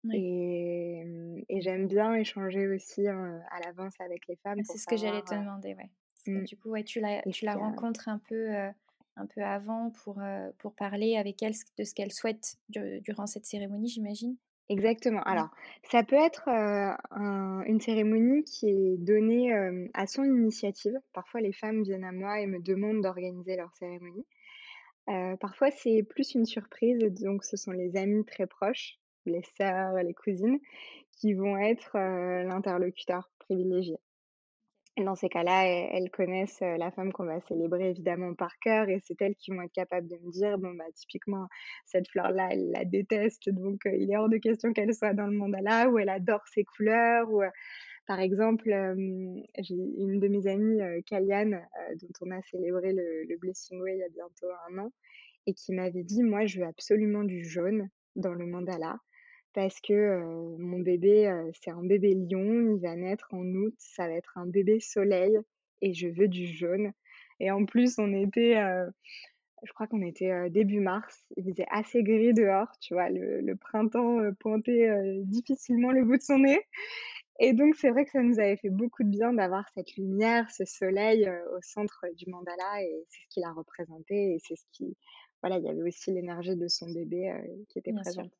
oui, 0.05 0.23
Et 0.23 1.05
mmh 1.07 1.43
et 1.51 1.63
j'aime 1.63 1.89
bien 1.89 2.15
échanger 2.15 2.69
aussi, 2.69 3.03
heu, 3.09 3.41
à 3.51 3.61
l'avance 3.61 3.95
avec 4.01 4.27
les 4.29 4.37
femmes 4.45 4.65
pour 4.65 4.65
c'est 4.65 4.79
ce 4.79 4.87
que 4.87 4.97
j'allais 4.97 5.23
te 5.23 5.35
demander, 5.35 5.75
ouais. 5.75 5.91
Mmh, 6.27 6.45
du 6.45 6.57
coup, 6.57 6.71
ouais, 6.71 6.85
tu 6.85 7.01
la 7.01 7.23
tu 7.31 7.45
rencontres 7.57 8.09
un 8.09 8.19
peu, 8.19 8.73
un 9.16 9.26
peu 9.26 9.42
avant 9.42 9.90
pour, 9.90 10.21
pour 10.59 10.75
parler 10.75 11.16
avec 11.16 11.42
elle 11.42 11.54
de 11.78 11.85
ce 11.85 11.95
qu'elle 11.95 12.12
souhaite 12.12 12.57
du 12.69 13.00
durant 13.00 13.26
cette 13.26 13.47
cérémonie, 13.47 13.88
j'imagine? 13.88 14.37
exactement. 14.69 15.21
Mmh. 15.21 15.28
Alors, 15.28 15.49
ça 15.90 16.02
peut 16.02 16.16
être, 16.16 16.49
un 16.49 17.62
une 17.64 17.81
cérémonie 17.81 18.45
qui 18.45 18.69
est 18.69 18.97
donnée, 18.97 19.52
à 19.95 20.07
son 20.07 20.25
initiative. 20.25 20.99
Parfois, 21.12 21.40
les 21.40 21.52
femmes 21.52 21.83
viennent 21.83 22.04
à 22.04 22.12
moi 22.12 22.40
et 22.40 22.47
me 22.47 22.59
demandent 22.59 23.02
d'organiser 23.02 23.57
leur 23.57 23.73
cérémonie. 23.75 24.26
Parfois, 25.40 25.71
c'est 25.71 26.02
plus 26.02 26.35
une 26.35 26.47
surprise, 26.47 26.99
donc 27.23 27.45
ce 27.45 27.57
sont 27.57 27.73
les 27.73 27.97
amis 27.97 28.25
très 28.25 28.47
proches, 28.47 28.99
les 29.26 29.42
sœurs, 29.57 29.95
les 30.02 30.14
cousines, 30.14 30.59
qui 31.12 31.35
vont 31.35 31.57
être, 31.57 31.97
l'interlocuteur 31.97 33.31
privilégié. 33.38 33.99
Dans 34.99 35.15
ces 35.15 35.31
cas-là, 35.31 35.65
elles 35.67 36.11
connaissent, 36.11 36.61
la 36.61 36.91
femme 36.91 37.13
qu'on 37.13 37.25
va 37.25 37.41
célébrer 37.41 37.89
évidemment 37.91 38.35
par 38.35 38.59
cœur 38.59 38.91
et 38.91 39.01
c'est 39.03 39.21
elles 39.23 39.35
qui 39.37 39.51
vont 39.51 39.63
être 39.63 39.73
capables 39.73 40.07
de 40.07 40.17
me 40.17 40.31
dire: 40.31 40.59
«Bon, 40.59 40.75
bah, 40.75 40.85
typiquement, 40.95 41.47
cette 41.87 42.09
fleur-là, 42.11 42.51
elle 42.53 42.71
la 42.73 42.85
déteste, 42.85 43.49
donc 43.49 43.81
il 43.87 44.13
est 44.13 44.17
hors 44.19 44.29
de 44.29 44.37
question 44.37 44.75
qu'elle 44.75 44.93
soit 44.95 45.15
dans 45.15 45.27
le 45.27 45.33
mandala» 45.33 45.89
ou 45.89 45.99
«Elle 45.99 46.11
adore 46.11 46.43
ces 46.53 46.65
couleurs» 46.65 47.31
ou 47.33 47.43
par 48.07 48.21
exemple, 48.21 48.65
j'ai 49.59 49.75
une 49.77 50.21
de 50.21 50.29
mes 50.29 50.47
amies, 50.49 50.81
Kaliane, 51.07 51.67
dont 52.03 52.09
on 52.23 52.31
a 52.33 52.43
célébré 52.43 52.93
le 52.93 53.25
le 53.25 53.39
Blessing 53.39 53.81
Way 53.83 53.95
il 53.97 54.01
y 54.01 54.05
a 54.05 54.09
bientôt 54.11 54.49
un 54.71 54.79
an 54.79 54.93
et 55.47 55.55
qui 55.55 55.73
m'avait 55.75 56.05
dit: 56.05 56.23
«Moi, 56.23 56.47
je 56.47 56.61
veux 56.61 56.67
absolument 56.67 57.25
du 57.25 57.45
jaune 57.45 57.89
dans 58.17 58.35
le 58.35 58.47
mandala 58.47 58.99
parce 59.55 59.81
que, 59.81 60.57
mon 60.59 60.81
bébé, 60.81 61.33
c'est 61.63 61.71
un 61.71 61.83
bébé 61.85 62.15
lion, 62.15 62.75
il 62.77 62.81
va 62.83 62.97
naître 62.97 63.29
en 63.33 63.45
août, 63.45 63.75
ça 63.79 64.07
va 64.09 64.15
être 64.15 64.37
un 64.39 64.47
bébé 64.47 64.81
soleil 64.81 65.39
et 65.83 65.95
je 65.95 66.09
veux 66.09 66.29
du 66.29 66.47
jaune» 66.47 66.93
et 67.41 67.51
en 67.51 67.65
plus, 67.67 67.99
on 67.99 68.13
était, 68.13 68.55
je 69.65 69.73
crois 69.73 69.87
qu'on 69.89 70.03
était, 70.03 70.51
début 70.51 70.81
mars, 70.81 71.27
il 71.37 71.45
faisait 71.45 71.67
assez 71.71 72.03
gris 72.03 72.35
dehors, 72.35 72.69
tu 72.81 72.95
vois? 72.95 73.11
Le 73.11 73.41
le 73.41 73.57
printemps, 73.57 74.19
pointait, 74.41 74.91
difficilement 75.25 75.93
le 75.93 76.05
bout 76.05 76.17
de 76.19 76.23
son 76.23 76.39
nez 76.41 76.61
et 77.41 77.53
donc 77.55 77.75
c'est 77.77 77.91
vrai 77.91 78.05
que 78.05 78.11
ça 78.13 78.23
nous 78.23 78.39
avait 78.39 78.57
fait 78.57 78.71
beaucoup 78.71 79.03
de 79.05 79.09
bien 79.11 79.33
d'avoir 79.35 79.69
cette 79.75 79.97
lumière, 79.97 80.51
ce 80.51 80.65
soleil, 80.65 81.29
au 81.57 81.61
centre 81.63 82.07
du 82.17 82.31
mandala 82.31 82.83
et 82.83 83.05
c'est 83.09 83.23
ce 83.23 83.29
qu'il 83.31 83.45
a 83.45 83.53
représenté 83.53 84.35
et 84.35 84.39
c'est 84.41 84.57
ce 84.57 84.65
qui 84.73 84.97
voilà, 85.43 85.59
il 85.59 85.65
y 85.65 85.69
avait 85.69 85.83
aussi 85.83 86.13
l'énergie 86.13 86.57
de 86.57 86.69
son 86.69 86.91
bébé, 86.93 87.33
qui 87.69 87.79
était 87.79 87.93
Bien 87.93 88.05
sûr, 88.05 88.25
présente. 88.25 88.33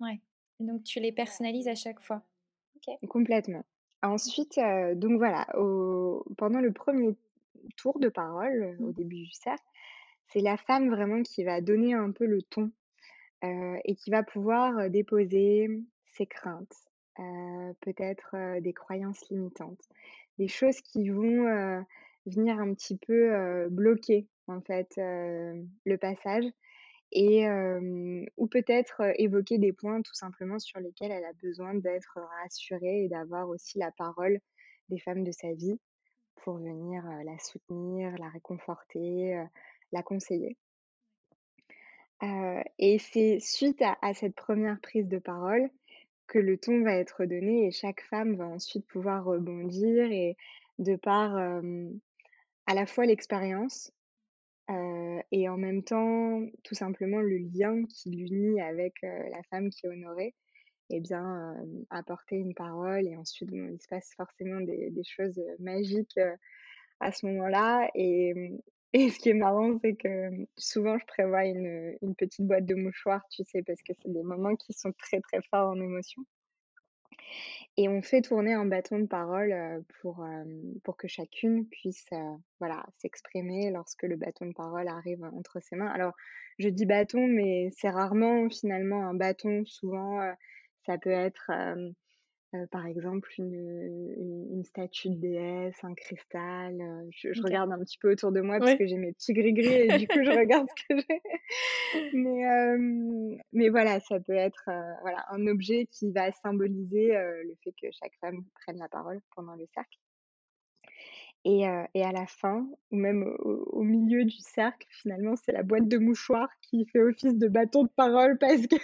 ouais. 0.00 0.20
Donc 0.60 0.84
tu 0.84 1.00
les 1.00 1.10
personnalises 1.10 1.66
à 1.66 1.74
chaque 1.74 1.98
fois? 2.00 2.22
Complètement. 3.08 3.64
Ensuite, 4.02 4.58
heu, 4.58 4.94
donc 4.94 5.18
voilà, 5.18 5.46
au 5.58 6.24
pendant 6.36 6.60
le 6.60 6.72
premier 6.72 7.16
tour 7.76 7.98
de 8.00 8.08
parole, 8.08 8.78
au 8.82 8.92
Mmh. 8.92 8.92
début 8.92 9.16
du 9.24 9.32
cercle, 9.32 9.64
c'est 10.28 10.40
la 10.40 10.56
femme 10.56 10.90
vraiment 10.90 11.22
qui 11.22 11.44
va 11.44 11.60
donner 11.60 11.94
un 11.94 12.12
peu 12.12 12.26
le 12.26 12.42
ton, 12.42 12.72
heu 13.44 13.76
et 13.84 13.96
qui 13.96 14.10
va 14.10 14.22
pouvoir, 14.24 14.78
heu, 14.80 14.90
déposer 14.90 15.68
ses 16.06 16.26
craintes, 16.26 16.74
peut-être, 17.80 18.60
des 18.60 18.72
croyances 18.74 19.28
limitantes, 19.30 19.82
des 20.38 20.48
choses 20.48 20.80
qui 20.82 21.10
vont, 21.10 21.84
venir 22.26 22.58
un 22.60 22.74
petit 22.74 22.98
peu, 22.98 23.68
bloquer 23.70 24.28
en 24.48 24.60
fait, 24.62 24.94
le 24.98 25.96
passage 25.98 26.44
et 27.12 27.46
ou 28.36 28.46
peut-être, 28.46 29.02
évoquer 29.16 29.58
des 29.58 29.72
points 29.72 30.02
tout 30.02 30.14
simplement 30.14 30.58
sur 30.58 30.80
lesquels 30.80 31.10
elle 31.10 31.24
a 31.24 31.32
besoin 31.34 31.74
d'être 31.74 32.18
rassurée 32.42 33.04
et 33.04 33.08
d'avoir 33.08 33.48
aussi 33.48 33.78
la 33.78 33.90
parole 33.92 34.40
des 34.88 34.98
femmes 34.98 35.24
de 35.24 35.32
sa 35.32 35.52
vie 35.52 35.78
pour 36.36 36.58
venir, 36.58 37.04
la 37.24 37.38
soutenir, 37.38 38.14
la 38.18 38.28
réconforter, 38.28 39.42
la 39.92 40.02
conseiller. 40.02 40.56
Et 42.78 42.98
c'est 42.98 43.38
suite 43.40 43.82
à 43.82 44.14
cette 44.14 44.34
première 44.34 44.80
prise 44.80 45.08
de 45.08 45.18
parole 45.18 45.70
que 46.26 46.38
le 46.38 46.58
ton 46.58 46.82
va 46.82 46.94
être 46.94 47.24
donné 47.24 47.66
et 47.66 47.70
chaque 47.70 48.02
femme 48.02 48.36
va 48.36 48.46
ensuite 48.46 48.86
pouvoir 48.86 49.24
rebondir 49.24 50.10
et 50.12 50.36
de 50.78 50.96
par, 50.96 51.36
à 51.36 52.74
la 52.74 52.86
fois 52.86 53.06
l'expérience 53.06 53.92
et 54.68 55.48
en 55.48 55.56
même 55.56 55.82
temps, 55.82 56.42
tout 56.64 56.74
simplement, 56.74 57.20
le 57.20 57.38
lien 57.38 57.84
qui 57.86 58.10
l'unit 58.10 58.60
avec 58.60 58.94
la 59.02 59.42
femme 59.50 59.70
qui 59.70 59.86
est 59.86 59.88
honorée, 59.88 60.34
et 60.90 61.00
bien, 61.00 61.54
apporter 61.90 62.36
une 62.36 62.54
parole 62.54 63.06
et 63.06 63.16
ensuite, 63.16 63.50
il 63.52 63.80
se 63.80 63.88
passe 63.88 64.10
forcément 64.16 64.60
des, 64.60 64.90
des 64.90 65.04
choses 65.04 65.40
magiques 65.58 66.18
à 67.00 67.12
ce 67.12 67.26
moment-là. 67.26 67.88
Et, 67.94 68.34
et 68.92 69.10
ce 69.10 69.18
qui 69.18 69.30
est 69.30 69.34
marrant, 69.34 69.78
c'est 69.82 69.94
que 69.94 70.30
souvent, 70.56 70.98
je 70.98 71.06
prévois 71.06 71.44
une, 71.44 71.96
une 72.02 72.14
petite 72.14 72.46
boîte 72.46 72.66
de 72.66 72.74
mouchoirs, 72.74 73.26
tu 73.30 73.44
sais, 73.44 73.62
parce 73.62 73.82
que 73.82 73.92
c'est 74.02 74.12
des 74.12 74.22
moments 74.22 74.56
qui 74.56 74.72
sont 74.72 74.92
très, 74.92 75.20
très 75.20 75.40
forts 75.50 75.70
en 75.70 75.80
émotion. 75.80 76.22
Et 77.76 77.88
on 77.88 78.02
fait 78.02 78.22
tourner 78.22 78.54
un 78.54 78.66
bâton 78.66 78.98
de 78.98 79.06
parole 79.06 79.84
pour, 80.00 80.26
que 80.98 81.08
chacune 81.08 81.66
puisse 81.66 82.06
voilà, 82.58 82.84
s'exprimer 82.96 83.70
lorsque 83.70 84.02
le 84.02 84.16
bâton 84.16 84.46
de 84.46 84.52
parole 84.52 84.88
arrive 84.88 85.22
entre 85.36 85.60
ses 85.60 85.76
mains. 85.76 85.86
Alors, 85.86 86.12
je 86.58 86.68
dis 86.68 86.86
bâton, 86.86 87.26
mais 87.28 87.70
c'est 87.76 87.90
rarement 87.90 88.48
finalement 88.50 89.06
un 89.06 89.14
bâton. 89.14 89.64
Souvent, 89.64 90.20
ça 90.86 90.98
peut 90.98 91.10
être 91.10 91.52
par 92.70 92.86
exemple 92.86 93.30
une, 93.38 93.54
une, 94.50 94.64
statue 94.64 95.10
de 95.10 95.16
déesse, 95.16 95.76
un 95.82 95.94
cristal. 95.94 96.78
je, 97.10 97.42
regarde 97.42 97.70
un 97.72 97.78
petit 97.80 97.98
peu 97.98 98.10
autour 98.12 98.32
de 98.32 98.40
moi 98.40 98.58
parce 98.58 98.76
que 98.76 98.86
j'ai 98.86 98.96
mes 98.96 99.12
petits 99.12 99.34
gris-gris 99.34 99.66
et 99.66 99.98
du 99.98 100.08
coup 100.08 100.22
je 100.22 100.30
regarde 100.38 100.66
ce 100.76 100.84
que 100.86 101.00
j'ai. 101.00 102.10
mais, 102.14 103.38
mais 103.52 103.68
voilà, 103.68 104.00
ça 104.00 104.18
peut 104.20 104.34
être 104.34 104.70
voilà, 105.02 105.26
un 105.30 105.46
objet 105.46 105.86
qui 105.90 106.10
va 106.10 106.32
symboliser 106.32 107.08
le 107.08 107.54
fait 107.62 107.72
que 107.72 107.88
chaque 107.92 108.14
femme 108.20 108.44
prenne 108.62 108.78
la 108.78 108.88
parole 108.88 109.20
pendant 109.34 109.54
le 109.54 109.66
cercle. 109.74 109.98
Et, 111.44 111.64
et 111.94 112.02
à 112.02 112.12
la 112.12 112.26
fin, 112.26 112.68
ou 112.90 112.96
même 112.96 113.22
au, 113.40 113.64
au 113.72 113.82
milieu 113.82 114.24
du 114.24 114.38
cercle, 114.38 114.86
finalement, 114.90 115.36
c'est 115.36 115.52
la 115.52 115.62
boîte 115.62 115.88
de 115.88 115.98
mouchoirs 115.98 116.50
qui 116.62 116.86
fait 116.86 117.00
office 117.00 117.36
de 117.36 117.48
bâton 117.48 117.84
de 117.84 117.90
parole 117.94 118.38
parce 118.38 118.66
que 118.66 118.76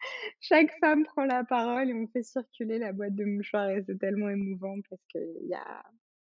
chaque 0.40 0.72
femme 0.80 1.04
prend 1.04 1.24
la 1.24 1.44
parole 1.44 1.90
et 1.90 1.94
on 1.94 2.06
fait 2.08 2.22
circuler 2.22 2.78
la 2.78 2.92
boîte 2.92 3.14
de 3.14 3.24
mouchoirs 3.24 3.70
et 3.70 3.82
c'est 3.86 3.98
tellement 3.98 4.28
émouvant 4.28 4.76
parce 4.88 5.02
que 5.12 5.18
y 5.46 5.54
a, 5.54 5.82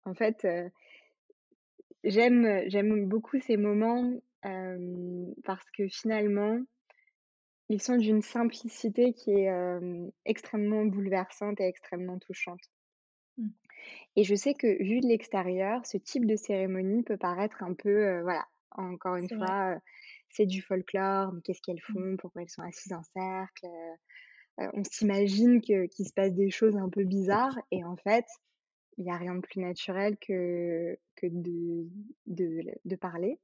en 0.06 0.14
fait, 0.14 0.44
euh, 0.44 0.68
j'aime, 2.04 2.62
j'aime 2.68 3.06
beaucoup 3.06 3.38
ces 3.40 3.56
moments 3.56 4.12
euh, 4.44 5.26
parce 5.44 5.68
que 5.72 5.88
finalement, 5.88 6.58
ils 7.68 7.82
sont 7.82 7.96
d'une 7.96 8.22
simplicité 8.22 9.12
qui 9.12 9.32
est 9.32 9.50
euh, 9.50 10.06
extrêmement 10.24 10.84
bouleversante 10.84 11.60
et 11.60 11.66
extrêmement 11.66 12.18
touchante. 12.18 12.62
Mmh. 13.38 13.48
Et 14.14 14.24
je 14.24 14.34
sais 14.34 14.54
que 14.54 14.82
vu 14.82 15.00
de 15.00 15.06
l'extérieur, 15.06 15.84
ce 15.84 15.98
type 15.98 16.26
de 16.26 16.36
cérémonie 16.36 17.02
peut 17.02 17.16
paraître 17.16 17.62
un 17.62 17.74
peu, 17.74 18.20
voilà, 18.20 18.46
encore 18.70 19.16
une 19.16 19.28
fois, 19.28 19.78
c'est 20.30 20.46
du 20.46 20.62
folklore, 20.62 21.32
mais 21.32 21.40
qu'est-ce 21.42 21.60
qu'elles 21.62 21.82
mmh. 21.88 21.92
font, 21.92 22.16
pourquoi 22.18 22.42
elles 22.42 22.50
sont 22.50 22.62
assises 22.62 22.92
en 22.92 23.02
cercle? 23.02 23.66
Euh, 23.66 24.62
euh, 24.62 24.70
on 24.72 24.82
s'imagine 24.84 25.60
qu'il 25.60 26.06
se 26.06 26.12
passe 26.14 26.32
des 26.32 26.50
choses 26.50 26.76
un 26.76 26.88
peu 26.88 27.04
bizarres, 27.04 27.58
et 27.70 27.84
en 27.84 27.96
fait, 27.96 28.24
il 28.96 29.04
n'y 29.04 29.10
a 29.10 29.16
rien 29.16 29.34
de 29.34 29.40
plus 29.40 29.60
naturel 29.60 30.16
que, 30.18 30.98
que 31.16 31.26
de, 31.26 31.86
de, 32.26 32.64
de 32.84 32.96
parler. 32.96 33.38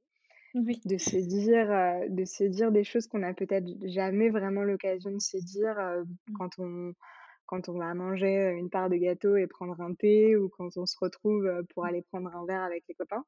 de 0.55 0.97
se 0.97 1.17
dire 1.17 1.71
euh, 1.71 2.07
de 2.09 2.25
se 2.25 2.43
dire 2.43 2.71
des 2.71 2.83
choses 2.83 3.07
qu'on 3.07 3.19
n'a 3.19 3.33
peut-être 3.33 3.67
jamais 3.85 4.29
vraiment 4.29 4.63
l'occasion 4.63 5.11
de 5.11 5.21
se 5.21 5.37
dire 5.37 5.75
mmh. 5.75 6.33
quand 6.37 6.59
on 6.59 6.93
quand 7.45 7.69
on 7.69 7.77
va 7.77 7.93
manger 7.93 8.55
une 8.57 8.69
part 8.69 8.89
de 8.89 8.95
gâteau 8.95 9.35
et 9.35 9.47
prendre 9.47 9.79
un 9.81 9.93
thé 9.93 10.35
ou 10.35 10.49
quand 10.49 10.77
on 10.77 10.85
se 10.85 10.95
retrouve 10.99 11.47
pour 11.73 11.83
mmh. 11.83 11.87
aller 11.87 12.01
prendre 12.03 12.35
un 12.35 12.45
verre 12.45 12.63
avec 12.63 12.83
les 12.87 12.95
copains 12.95 13.25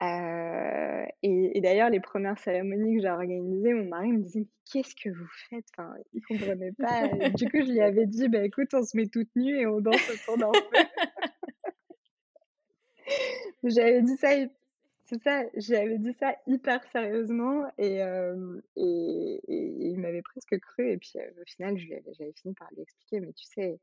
et, 0.00 1.60
d'ailleurs, 1.60 1.90
les 1.90 2.00
premières 2.00 2.38
cérémonies 2.38 2.96
que 2.96 3.02
j'ai 3.02 3.10
organisées, 3.10 3.72
mon 3.72 3.86
mari 3.86 4.12
me 4.12 4.22
disait: 4.22 4.46
qu'est-ce 4.70 4.94
que 4.94 5.08
vous 5.10 5.28
faites?» 5.48 5.64
enfin, 5.76 5.94
il 6.12 6.22
comprenait 6.22 6.72
pas 6.72 7.08
du 7.30 7.48
coup, 7.50 7.58
je 7.64 7.72
lui 7.72 7.80
avais 7.80 8.06
dit: 8.06 8.28
«Bah, 8.28 8.44
écoute, 8.44 8.72
on 8.74 8.84
se 8.84 8.96
met 8.96 9.06
toutes 9.06 9.34
nues 9.36 9.58
et 9.58 9.66
on 9.66 9.80
danse 9.80 10.08
autour 10.10 10.38
d'un 10.38 10.52
feu». 10.52 10.60
J'avais 13.64 14.02
dit 14.02 14.16
ça 14.16 14.28
c'est 15.08 15.22
ça, 15.22 15.44
j'avais 15.54 15.98
dit 15.98 16.12
ça 16.14 16.34
hyper 16.48 16.82
sérieusement 16.90 17.64
et 17.78 18.00
et 18.76 19.40
il 19.46 19.96
m'avait 19.98 20.22
presque 20.22 20.58
cru 20.58 20.90
et 20.90 20.98
puis, 20.98 21.12
au 21.40 21.44
final, 21.46 21.78
j'avais 21.78 22.32
fini 22.32 22.54
par 22.54 22.68
lui 22.72 22.82
expliquer: 22.82 23.20
«Mais 23.20 23.32
tu 23.32 23.44
sais, 23.44 23.78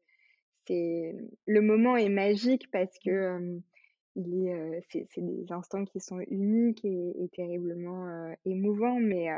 c'est 0.67 1.15
le 1.47 1.61
moment 1.61 1.95
est 1.97 2.09
magique 2.09 2.69
parce 2.71 2.97
que, 2.99 3.59
il 4.15 4.47
est, 4.47 4.81
c'est, 4.89 5.21
des 5.21 5.51
instants 5.51 5.85
qui 5.85 5.99
sont 5.99 6.19
uniques 6.29 6.85
et, 6.85 7.29
terriblement 7.33 8.33
émouvants, 8.45 8.99
mais, 8.99 9.29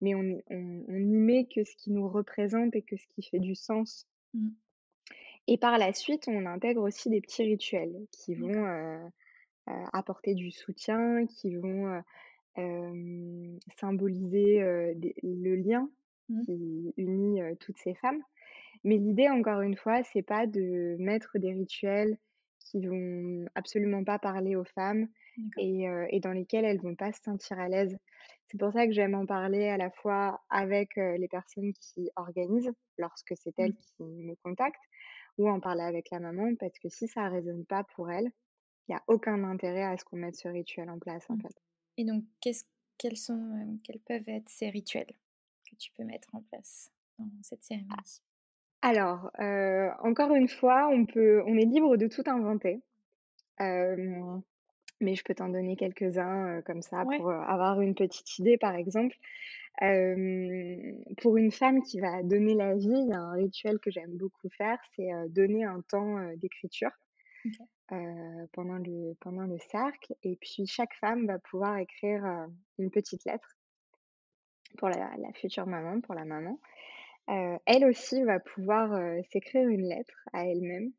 mais 0.00 0.14
on, 0.14 0.40
on, 0.50 0.84
on, 0.88 0.96
y 0.96 1.16
met 1.16 1.46
que 1.46 1.64
ce 1.64 1.76
qui 1.76 1.90
nous 1.90 2.08
représente 2.08 2.74
et 2.74 2.82
que 2.82 2.96
ce 2.96 3.06
qui 3.08 3.22
fait 3.22 3.38
du 3.38 3.54
sens. 3.54 4.06
Mmh. 4.34 4.48
Et 5.48 5.58
par 5.58 5.78
la 5.78 5.92
suite, 5.92 6.28
on 6.28 6.46
intègre 6.46 6.82
aussi 6.82 7.10
des 7.10 7.20
petits 7.20 7.42
rituels 7.42 7.94
qui 8.12 8.34
vont 8.34 9.10
apporter 9.92 10.34
du 10.34 10.50
soutien, 10.50 11.26
qui 11.26 11.56
vont 11.56 12.02
symboliser 13.76 14.60
le 15.22 15.54
lien 15.56 15.90
mmh. 16.28 16.42
qui 16.42 16.94
unit 16.96 17.40
toutes 17.58 17.78
ces 17.78 17.94
femmes. 17.94 18.22
Mais 18.84 18.96
l'idée, 18.96 19.28
encore 19.28 19.60
une 19.60 19.76
fois, 19.76 20.02
c'est 20.04 20.22
pas 20.22 20.46
de 20.46 20.96
mettre 20.98 21.38
des 21.38 21.52
rituels 21.52 22.16
qui 22.70 22.86
vont 22.86 23.46
absolument 23.54 24.04
pas 24.04 24.18
parler 24.18 24.54
aux 24.54 24.64
femmes 24.64 25.08
et, 25.58 25.86
et, 26.10 26.20
dans 26.20 26.32
lesquelles 26.32 26.64
elles 26.64 26.80
vont 26.80 26.94
pas 26.94 27.12
se 27.12 27.22
sentir 27.22 27.58
à 27.58 27.68
l'aise. 27.68 27.96
C'est 28.46 28.58
pour 28.58 28.72
ça 28.72 28.86
que 28.86 28.92
j'aime 28.92 29.14
en 29.14 29.26
parler 29.26 29.68
à 29.68 29.76
la 29.76 29.90
fois 29.90 30.40
avec 30.50 30.96
les 30.96 31.28
personnes 31.28 31.72
qui 31.80 32.10
organisent, 32.16 32.72
lorsque 32.98 33.34
c'est 33.36 33.58
elles 33.58 33.72
mmh. 33.72 33.96
qui 33.96 34.04
me 34.04 34.34
contactent, 34.42 34.80
ou 35.38 35.48
en 35.48 35.60
parler 35.60 35.82
avec 35.82 36.10
la 36.10 36.20
maman, 36.20 36.54
parce 36.56 36.78
que 36.78 36.88
si 36.88 37.08
ça 37.08 37.28
résonne 37.28 37.64
pas 37.64 37.84
pour 37.94 38.10
elle, 38.10 38.30
il 38.88 38.92
n'y 38.92 38.96
a 38.96 39.02
aucun 39.06 39.44
intérêt 39.44 39.84
à 39.84 39.96
ce 39.96 40.04
qu'on 40.04 40.16
mette 40.16 40.36
ce 40.36 40.48
rituel 40.48 40.90
en 40.90 40.98
place, 40.98 41.28
en 41.30 41.36
mmh. 41.36 41.42
fait. 41.42 41.62
Et 41.96 42.04
donc, 42.04 42.24
quels, 42.40 43.16
sont, 43.16 43.78
quels 43.84 44.00
peuvent 44.00 44.28
être 44.28 44.48
ces 44.48 44.70
rituels 44.70 45.12
que 45.68 45.76
tu 45.76 45.90
peux 45.92 46.04
mettre 46.04 46.34
en 46.34 46.42
place 46.42 46.90
dans 47.18 47.30
cette 47.42 47.62
cérémonie? 47.62 48.20
Alors, 48.82 49.30
encore 50.02 50.34
une 50.34 50.48
fois, 50.48 50.88
on 50.90 51.04
peut 51.06 51.42
on 51.46 51.56
est 51.56 51.64
libre 51.66 51.96
de 51.96 52.06
tout 52.06 52.24
inventer. 52.26 52.80
mais 53.58 55.14
je 55.14 55.24
peux 55.24 55.34
t'en 55.34 55.48
donner 55.48 55.76
quelques-uns, 55.76 56.62
comme 56.62 56.82
ça 56.82 57.04
pour, 57.04 57.30
avoir 57.30 57.80
une 57.80 57.94
petite 57.94 58.38
idée, 58.38 58.56
par 58.56 58.74
exemple. 58.74 59.16
pour 61.18 61.36
une 61.36 61.52
femme 61.52 61.82
qui 61.82 62.00
va 62.00 62.22
donner 62.22 62.54
la 62.54 62.74
vie, 62.74 62.88
il 62.88 63.08
y 63.08 63.12
a 63.12 63.20
un 63.20 63.32
rituel 63.32 63.78
que 63.80 63.90
j'aime 63.90 64.16
beaucoup 64.16 64.48
faire, 64.48 64.78
c'est, 64.96 65.10
donner 65.28 65.64
un 65.64 65.82
temps, 65.82 66.16
d'écriture, 66.36 66.92
pendant 68.52 68.78
le 68.78 69.14
pendant 69.20 69.44
le 69.44 69.58
cercle. 69.70 70.14
Et 70.22 70.36
puis 70.36 70.66
chaque 70.66 70.94
femme 70.94 71.26
va 71.26 71.38
pouvoir 71.38 71.76
écrire, 71.76 72.24
une 72.78 72.90
petite 72.90 73.24
lettre 73.26 73.56
pour 74.78 74.88
la 74.88 75.10
la 75.18 75.32
future 75.34 75.66
maman, 75.66 76.00
pour 76.00 76.14
la 76.14 76.24
maman 76.24 76.58
elle 77.66 77.84
aussi 77.84 78.22
va 78.24 78.40
pouvoir, 78.40 78.98
s'écrire 79.30 79.68
une 79.68 79.88
lettre 79.88 80.28
à 80.32 80.46
elle-même 80.46 80.92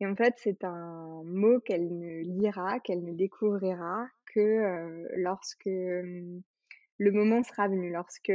et 0.00 0.06
en 0.06 0.14
fait, 0.14 0.34
c'est 0.36 0.62
un 0.64 1.22
mot 1.24 1.60
qu'elle 1.60 1.88
ne 1.98 2.20
lira, 2.22 2.78
qu'elle 2.80 3.02
ne 3.02 3.12
découvrira 3.12 4.06
que, 4.26 5.08
lorsque, 5.16 5.66
le 5.66 7.12
moment 7.12 7.42
sera 7.42 7.68
venu, 7.68 7.90
lorsque, 7.90 8.32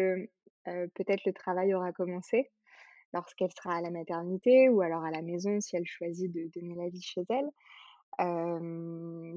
peut-être 0.66 1.26
le 1.26 1.34
travail 1.34 1.74
aura 1.74 1.94
commencé, 1.94 2.52
lorsqu'elle 3.14 3.52
sera 3.52 3.78
à 3.78 3.82
la 3.82 3.92
maternité 3.92 4.70
ou 4.70 4.82
alors 4.82 5.04
à 5.04 5.12
la 5.12 5.22
maison 5.22 5.62
si 5.62 5.76
elle 5.76 5.86
choisit 5.86 6.32
de 6.32 6.50
donner 6.54 6.76
la 6.76 6.90
vie 6.90 7.02
chez 7.02 7.22
elle. 7.30 7.50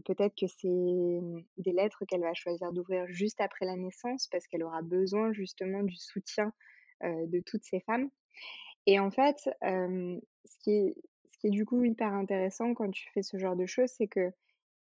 peut-être 0.02 0.34
que 0.34 0.46
c'est, 0.48 1.20
des 1.58 1.72
lettres 1.72 2.04
qu'elle 2.06 2.22
va 2.22 2.34
choisir 2.34 2.72
d'ouvrir 2.72 3.06
juste 3.06 3.40
après 3.40 3.66
la 3.66 3.76
naissance 3.76 4.26
parce 4.28 4.46
qu'elle 4.48 4.64
aura 4.64 4.82
besoin 4.82 5.32
justement 5.32 5.82
du 5.82 5.96
soutien 5.96 6.52
de 7.02 7.40
toutes 7.40 7.64
ces 7.64 7.80
femmes. 7.80 8.08
Et 8.86 8.98
en 9.00 9.10
fait, 9.10 9.50
ce, 9.62 10.58
qui 10.60 10.70
est, 10.70 10.94
ce 11.32 11.38
qui 11.38 11.46
est 11.48 11.50
du 11.50 11.64
coup 11.64 11.84
hyper 11.84 12.12
intéressant 12.12 12.74
quand 12.74 12.90
tu 12.90 13.08
fais 13.12 13.22
ce 13.22 13.36
genre 13.36 13.56
de 13.56 13.66
choses, 13.66 13.90
c'est 13.90 14.06
que 14.06 14.30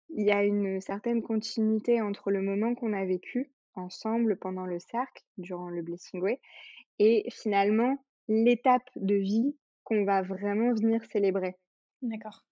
il 0.10 0.26
y 0.26 0.32
a 0.32 0.44
une 0.44 0.82
certaine 0.82 1.22
continuité 1.24 2.02
entre 2.02 2.32
le 2.32 2.42
moment 2.42 2.76
qu'on 2.76 2.94
a 2.94 3.06
vécu 3.06 3.52
ensemble 3.74 4.38
pendant 4.38 4.66
le 4.66 4.80
cercle, 4.80 5.24
durant 5.38 5.70
le 5.70 5.82
Blessing 5.82 6.22
Way, 6.22 6.40
et 7.00 7.26
finalement 7.32 7.98
l'étape 8.28 8.90
de 8.96 9.16
vie 9.16 9.56
qu'on 9.84 10.06
va 10.06 10.22
vraiment 10.22 10.74
venir 10.74 11.04
célébrer. 11.06 11.56
D'accord. 12.02 12.46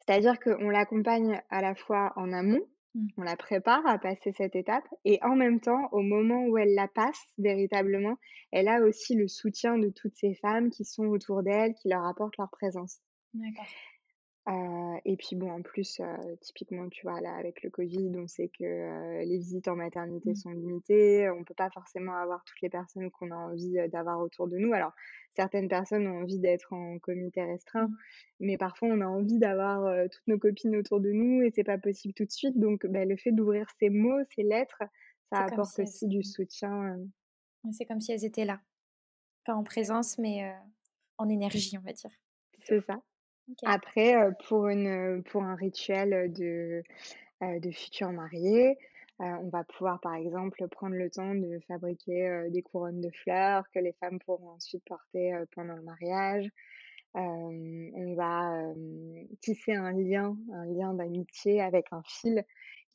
C'est-à-dire 0.00 0.38
qu'on 0.38 0.68
l'accompagne 0.68 1.40
à 1.50 1.62
la 1.62 1.74
fois 1.74 2.12
en 2.16 2.32
amont, 2.32 2.66
Mmh. 2.94 3.08
On 3.16 3.22
la 3.22 3.36
prépare 3.36 3.86
à 3.86 3.98
passer 3.98 4.32
cette 4.32 4.54
étape 4.56 4.84
et 5.04 5.18
en 5.22 5.34
même 5.34 5.60
temps, 5.60 5.88
au 5.92 6.00
moment 6.00 6.44
où 6.46 6.56
elle 6.58 6.74
la 6.74 6.88
passe 6.88 7.20
véritablement, 7.38 8.16
elle 8.52 8.68
a 8.68 8.80
aussi 8.80 9.14
le 9.14 9.28
soutien 9.28 9.78
de 9.78 9.90
toutes 9.90 10.14
ces 10.14 10.34
femmes 10.34 10.70
qui 10.70 10.84
sont 10.84 11.06
autour 11.06 11.42
d'elle, 11.42 11.74
qui 11.74 11.88
leur 11.88 12.06
apportent 12.06 12.36
leur 12.38 12.50
présence. 12.50 13.00
Et 14.46 15.16
puis 15.16 15.36
bon, 15.36 15.50
en 15.50 15.62
plus, 15.62 16.00
typiquement, 16.40 16.88
tu 16.90 17.02
vois, 17.06 17.20
là, 17.20 17.34
avec 17.36 17.62
le 17.62 17.70
Covid, 17.70 18.10
on 18.16 18.26
sait 18.26 18.48
que 18.48 19.22
les 19.24 19.38
visites 19.38 19.68
en 19.68 19.76
maternité 19.76 20.30
Mmh. 20.32 20.36
sont 20.36 20.50
limitées. 20.50 21.30
On 21.30 21.44
peut 21.44 21.54
pas 21.54 21.70
forcément 21.70 22.14
avoir 22.14 22.44
toutes 22.44 22.60
les 22.60 22.68
personnes 22.68 23.10
qu'on 23.10 23.30
a 23.30 23.36
envie 23.36 23.76
d'avoir 23.88 24.20
autour 24.20 24.46
de 24.48 24.58
nous. 24.58 24.72
Alors, 24.74 24.92
certaines 25.34 25.68
personnes 25.68 26.06
ont 26.06 26.20
envie 26.22 26.38
d'être 26.38 26.72
en 26.72 26.98
comité 26.98 27.42
restreint, 27.42 27.88
Mmh. 27.88 27.96
mais 28.40 28.58
parfois 28.58 28.88
on 28.88 29.00
a 29.00 29.06
envie 29.06 29.38
d'avoir 29.38 30.08
toutes 30.10 30.26
nos 30.26 30.38
copines 30.38 30.76
autour 30.76 31.00
de 31.00 31.10
nous 31.10 31.42
et 31.42 31.50
c'est 31.50 31.64
pas 31.64 31.78
possible 31.78 32.12
tout 32.14 32.24
de 32.26 32.30
suite. 32.30 32.58
Donc, 32.58 32.86
bah, 32.86 33.04
le 33.06 33.16
fait 33.16 33.32
d'ouvrir 33.32 33.66
ces 33.78 33.88
mots, 33.88 34.20
ces 34.34 34.42
lettres, 34.42 34.82
ça 35.32 35.40
apporte 35.40 35.72
si 35.72 35.80
elles 35.80 35.86
aussi 35.86 36.06
du 36.06 36.22
soutien. 36.22 36.98
c'est 37.72 37.86
comme 37.86 38.00
si 38.00 38.12
elles 38.12 38.24
étaient 38.24 38.44
là. 38.44 38.60
Pas 39.46 39.54
en 39.54 39.64
présence, 39.64 40.18
mais 40.18 40.54
en 41.18 41.28
énergie, 41.28 41.76
on 41.78 41.82
va 41.82 41.92
dire. 41.92 42.10
C'est 42.62 42.80
ça. 42.82 43.00
Après, 43.64 44.14
pour 44.48 44.68
une, 44.68 45.22
pour 45.24 45.42
un 45.42 45.54
rituel 45.54 46.32
de, 46.32 46.82
de 47.42 47.70
futurs 47.70 48.12
mariés, 48.12 48.78
on 49.18 49.48
va 49.48 49.64
pouvoir, 49.64 50.00
par 50.00 50.14
exemple, 50.14 50.66
prendre 50.68 50.96
le 50.96 51.10
temps 51.10 51.34
de 51.34 51.58
fabriquer, 51.68 52.46
des 52.50 52.62
couronnes 52.62 53.00
de 53.00 53.10
fleurs 53.22 53.64
que 53.72 53.78
les 53.78 53.92
femmes 53.92 54.18
pourront 54.18 54.50
ensuite 54.50 54.84
porter, 54.84 55.34
pendant 55.54 55.74
le 55.74 55.82
mariage. 55.82 56.48
On 57.14 58.14
va, 58.16 58.72
tisser 59.40 59.74
un 59.74 59.92
lien 59.92 60.36
un 60.52 60.66
lien 60.66 60.94
d'amitié 60.94 61.60
avec 61.60 61.86
un 61.92 62.02
fil 62.04 62.44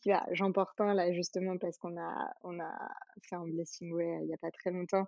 qui 0.02 0.10
va 0.10 0.26
j'en 0.32 0.52
porte 0.52 0.80
un 0.82 0.94
là 0.94 1.12
justement 1.14 1.58
parce 1.58 1.78
qu'on 1.78 1.98
a 2.00 2.34
on 2.44 2.60
a 2.60 2.92
fait 3.24 3.36
un 3.36 3.48
blessing 3.48 3.92
way 3.94 4.20
il 4.24 4.30
y 4.30 4.34
a 4.34 4.38
pas 4.38 4.52
très 4.52 4.72
longtemps. 4.72 5.08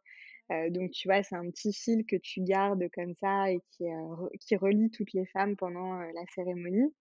Heu, 0.52 0.70
donc 0.72 0.92
tu 0.92 1.08
vois, 1.08 1.24
c'est 1.24 1.36
un 1.36 1.50
petit 1.50 1.74
fil 1.74 2.06
que 2.06 2.16
tu 2.18 2.42
gardes 2.42 2.84
comme 2.94 3.14
ça 3.16 3.52
et 3.52 3.62
qui, 3.72 3.86
re 3.90 4.30
qui 4.40 4.56
relie 4.56 4.92
toutes 4.92 5.14
les 5.14 5.26
femmes 5.26 5.56
pendant, 5.56 5.94
la 6.00 6.26
cérémonie, 6.36 6.94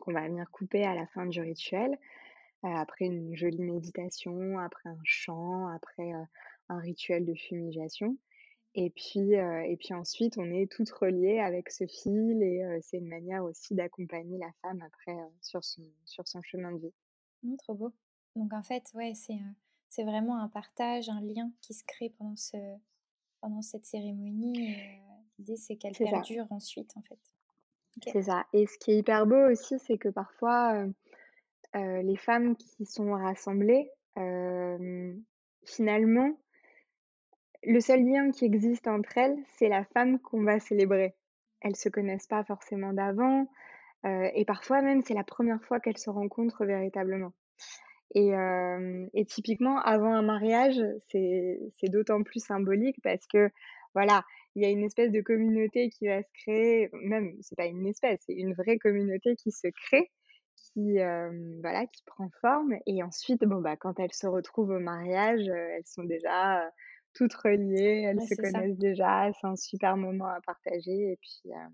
qu'on 0.00 0.12
va 0.12 0.26
venir 0.28 0.50
couper 0.50 0.84
à 0.84 0.94
la 0.94 1.06
fin 1.08 1.26
du 1.26 1.40
rituel, 1.40 1.98
après 2.62 3.06
une 3.06 3.36
jolie 3.36 3.62
méditation, 3.62 4.58
après 4.58 4.88
un 4.88 4.98
chant, 5.04 5.68
après, 5.68 6.10
un 6.68 6.78
rituel 6.78 7.24
de 7.24 7.34
fumigation. 7.34 8.16
Et 8.76 8.90
puis, 8.90 9.34
heu 9.34 9.64
et 9.64 9.76
puis 9.76 9.92
ensuite, 9.92 10.38
on 10.38 10.44
est 10.52 10.70
toutes 10.70 10.90
reliées 10.90 11.40
avec 11.40 11.68
ce 11.70 11.84
fil 11.84 12.40
et 12.42 12.62
heu, 12.62 12.78
c'est 12.80 12.98
une 12.98 13.08
manière 13.08 13.42
aussi 13.42 13.74
d'accompagner 13.74 14.38
la 14.38 14.52
femme 14.62 14.82
après, 14.82 15.14
heu, 15.14 15.32
sur 15.40 15.64
son 15.64 15.82
sur 16.04 16.28
son 16.28 16.42
chemin 16.42 16.70
de 16.70 16.78
vie. 16.78 16.94
Mmh, 17.42 17.56
trop 17.56 17.74
beau. 17.74 17.92
Donc 18.34 18.52
en 18.52 18.62
fait, 18.62 18.90
ouais, 18.94 19.14
c'est, 19.14 19.38
c'est 19.88 20.04
vraiment 20.04 20.38
un 20.38 20.48
partage, 20.48 21.08
un 21.08 21.20
lien 21.20 21.50
qui 21.60 21.74
se 21.74 21.84
crée 21.84 22.10
pendant 22.10 22.36
ce 22.36 22.56
pendant 23.40 23.62
cette 23.62 23.84
cérémonie 23.86 24.70
et 24.72 25.00
l'idée 25.38 25.56
c'est 25.56 25.76
qu'elle 25.76 25.96
C'est 25.96 26.06
ça, 26.06 26.26
perdure 26.26 26.46
ensuite, 26.50 26.96
en 26.96 27.02
fait. 27.02 27.20
C'est 28.06 28.22
ça 28.22 28.46
et 28.54 28.66
ce 28.66 28.78
qui 28.78 28.92
est 28.92 28.98
hyper 28.98 29.26
beau 29.26 29.50
aussi, 29.50 29.78
c'est 29.78 29.98
que 29.98 30.08
parfois, 30.08 30.86
les 31.74 32.16
femmes 32.16 32.56
qui 32.56 32.86
sont 32.86 33.12
rassemblées, 33.12 33.90
finalement, 35.64 36.38
le 37.64 37.80
seul 37.80 38.04
lien 38.04 38.30
qui 38.30 38.44
existe 38.44 38.88
entre 38.88 39.16
elles, 39.18 39.36
c'est 39.58 39.68
la 39.68 39.84
femme 39.84 40.18
qu'on 40.20 40.42
va 40.44 40.60
célébrer. 40.60 41.14
Elles 41.62 41.76
se 41.76 41.88
connaissent 41.88 42.26
pas 42.26 42.44
forcément 42.44 42.92
d'avant, 42.92 43.48
heu 44.06 44.30
et 44.34 44.44
parfois 44.44 44.82
même, 44.82 45.02
c'est 45.02 45.14
la 45.14 45.24
première 45.24 45.62
fois 45.64 45.80
qu'elles 45.80 45.98
se 45.98 46.10
rencontrent 46.10 46.64
véritablement. 46.64 47.32
Et 48.14 48.30
et 49.14 49.24
typiquement 49.26 49.80
avant 49.80 50.14
un 50.14 50.22
mariage, 50.22 50.80
c'est 51.10 51.88
d'autant 51.90 52.22
plus 52.22 52.44
symbolique 52.44 52.98
parce 53.02 53.26
que, 53.26 53.50
voilà, 53.94 54.24
il 54.54 54.62
y 54.62 54.66
a 54.66 54.70
une 54.70 54.84
espèce 54.84 55.12
de 55.12 55.20
communauté 55.20 55.90
qui 55.90 56.06
va 56.08 56.22
se 56.22 56.28
créer, 56.42 56.88
même 56.94 57.34
c'est 57.42 57.56
pas 57.56 57.66
une 57.66 57.86
espèce, 57.86 58.20
c'est 58.26 58.34
une 58.34 58.54
vraie 58.54 58.78
communauté 58.78 59.36
qui 59.36 59.50
se 59.52 59.68
crée, 59.68 60.10
qui, 60.56 60.96
hem, 60.98 61.58
voilà, 61.62 61.86
qui 61.86 62.02
prend 62.06 62.30
forme 62.40 62.76
et 62.86 63.02
ensuite, 63.02 63.44
bon, 63.44 63.60
bah, 63.60 63.76
quand 63.76 63.98
elles 64.00 64.12
se 64.14 64.26
retrouvent 64.26 64.70
au 64.70 64.78
mariage, 64.80 65.46
elles 65.48 65.86
sont 65.86 66.04
déjà, 66.04 66.70
toutes 67.16 67.34
reliées, 67.34 68.04
elles 68.08 68.20
Ouais, 68.20 68.26
se 68.28 68.34
ça. 68.44 68.62
connaissent 68.62 68.78
déjà, 68.78 69.30
c'est 69.40 69.46
un 69.46 69.56
super 69.56 69.96
moment 69.96 70.26
à 70.28 70.40
partager 70.42 71.12
et 71.12 71.18
puis, 71.20 71.52
heu 71.52 71.68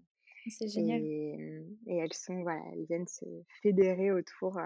C'est 0.48 0.68
génial. 0.68 1.08
et 1.08 1.36
mmh 1.38 1.76
et 1.88 1.98
elles 1.98 2.12
sont, 2.14 2.42
voilà, 2.42 2.62
elles 2.72 2.86
viennent 2.86 3.08
se 3.08 3.24
fédérer 3.62 4.12
autour, 4.12 4.58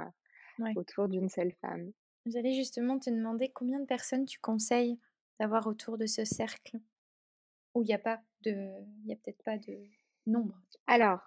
Ouais. 0.58 0.76
autour 0.76 1.08
d'une 1.08 1.28
seule 1.30 1.52
femme. 1.62 1.92
J'allais 2.26 2.54
justement 2.54 2.98
te 2.98 3.08
demander 3.08 3.50
combien 3.50 3.78
de 3.78 3.84
personnes 3.86 4.26
tu 4.26 4.40
conseilles 4.40 4.98
d'avoir 5.38 5.66
autour 5.66 5.96
de 5.96 6.06
ce 6.06 6.24
cercle? 6.24 6.80
Où 7.74 7.82
il 7.82 7.88
y 7.88 7.94
a 7.94 7.98
pas 7.98 8.22
de 8.42 8.52
il 9.04 9.08
y 9.08 9.12
a 9.12 9.16
peut-être 9.16 9.42
pas 9.44 9.58
de 9.58 9.88
nombre? 10.26 10.62
Alors, 10.88 11.20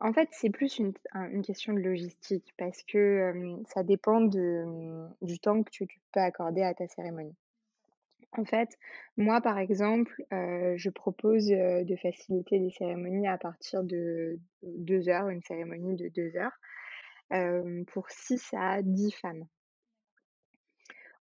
en 0.00 0.12
fait, 0.12 0.28
c'est 0.32 0.50
plus 0.50 0.78
une 0.78 0.92
un 1.12 1.28
une 1.30 1.42
question 1.42 1.72
de 1.74 1.80
logistique 1.80 2.52
parce 2.58 2.82
que, 2.84 3.60
ça 3.68 3.82
dépend 3.82 4.20
de, 4.20 4.64
mmh, 4.66 5.14
du 5.22 5.38
temps 5.40 5.62
que 5.62 5.70
tu 5.70 5.86
tu 5.86 6.00
peux 6.12 6.20
accorder 6.20 6.62
à 6.62 6.74
ta 6.74 6.86
cérémonie. 6.88 7.36
En 8.32 8.44
fait, 8.44 8.68
moi, 9.16 9.40
par 9.40 9.58
exemple, 9.58 10.14
heu, 10.32 10.74
je 10.76 10.90
propose, 10.90 11.50
heu, 11.50 11.84
de 11.84 11.96
faciliter 11.96 12.58
les 12.58 12.70
cérémonies 12.70 13.28
à 13.28 13.38
partir 13.38 13.82
de 13.84 14.38
2 14.62 15.08
heures, 15.08 15.28
une 15.28 15.42
cérémonie 15.42 15.96
de 15.96 16.08
2 16.08 16.36
heures, 16.36 16.56
hem, 17.30 17.84
pour 17.86 18.10
6 18.10 18.48
à 18.54 18.82
10 18.82 19.12
femmes. 19.12 19.46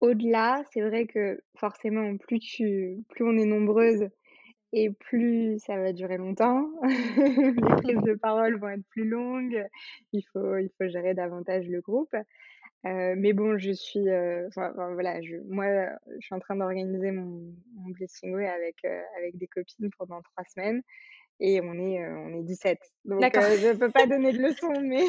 Au-delà, 0.00 0.62
c'est 0.72 0.80
vrai 0.80 1.06
que 1.06 1.40
forcément, 1.58 2.16
plus 2.16 2.38
tu 2.38 2.98
plus 3.10 3.24
on 3.24 3.36
est 3.36 3.44
nombreuses 3.44 4.08
et 4.72 4.90
plus 4.90 5.58
ça 5.60 5.76
va 5.78 5.92
durer 5.92 6.18
longtemps. 6.18 6.68
Les 6.82 7.76
prises 7.82 8.02
de 8.04 8.14
parole 8.14 8.58
vont 8.60 8.70
être 8.70 8.86
plus 8.90 9.08
longues, 9.08 9.64
il 10.12 10.22
faut 10.32 10.56
il 10.58 10.70
faut 10.78 10.88
gérer 10.88 11.14
davantage 11.14 11.68
le 11.68 11.80
groupe. 11.80 12.14
Heu, 12.86 13.14
mais 13.16 13.32
bon, 13.34 13.58
je 13.58 13.72
suis, 13.72 14.00
enfin 14.48 14.70
enfin 14.72 14.92
voilà, 14.94 15.20
je 15.22 15.36
moi, 15.48 15.66
heu, 15.66 15.88
je 16.18 16.26
suis 16.26 16.34
en 16.34 16.38
train 16.40 16.56
d'organiser 16.56 17.10
mon 17.10 17.54
mon 17.74 17.90
Blessing 17.90 18.34
Way 18.34 18.48
avec, 18.48 18.76
avec 19.18 19.36
des 19.36 19.46
copines 19.48 19.90
pendant 19.98 20.22
3 20.22 20.44
semaines 20.44 20.82
et 21.40 21.60
on 21.62 21.74
est, 21.74 22.06
on 22.06 22.38
est 22.38 22.42
17. 22.44 22.78
Donc 23.04 23.30
je 23.34 23.76
peux 23.78 23.90
pas 23.92 24.06
donner 24.06 24.32
de 24.32 24.42
leçons, 24.42 24.80
mais 24.82 25.04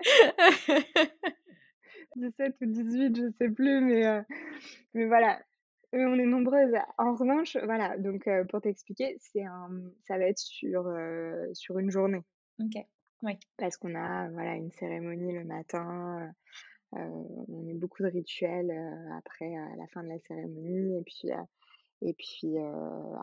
17 2.16 2.56
ou 2.60 2.66
18, 2.66 3.16
je 3.16 3.30
sais 3.38 3.48
plus, 3.50 3.80
mais 3.80 4.02
mais 4.94 5.06
voilà. 5.06 5.40
On 5.94 6.18
est 6.18 6.24
nombreuses. 6.26 6.72
En 6.96 7.14
revanche, 7.14 7.56
voilà, 7.64 7.98
donc 7.98 8.26
pour 8.50 8.62
t'expliquer, 8.62 9.16
c'est 9.20 9.44
un, 9.44 9.68
ça 10.08 10.16
va 10.18 10.24
être 10.24 10.38
sur, 10.38 10.84
sur 11.52 11.78
une 11.78 11.90
journée. 11.90 12.22
OK. 12.60 12.86
Ouais. 13.22 13.38
Parce 13.56 13.76
qu'on 13.76 13.94
a, 13.94 14.28
voilà, 14.30 14.54
une 14.56 14.72
cérémonie 14.72 15.32
le 15.32 15.44
matin, 15.44 16.32
heu 16.94 16.98
on 17.48 17.70
a 17.70 17.74
beaucoup 17.74 18.02
de 18.02 18.08
rituels, 18.08 18.70
heu, 18.70 19.12
après, 19.18 19.52
la 19.78 19.86
fin 19.88 20.02
de 20.04 20.08
la 20.10 20.18
cérémonie 20.20 20.98
et 20.98 21.02
puis, 21.04 21.32
heu 21.32 21.36
et 22.02 22.14
puis, 22.14 22.56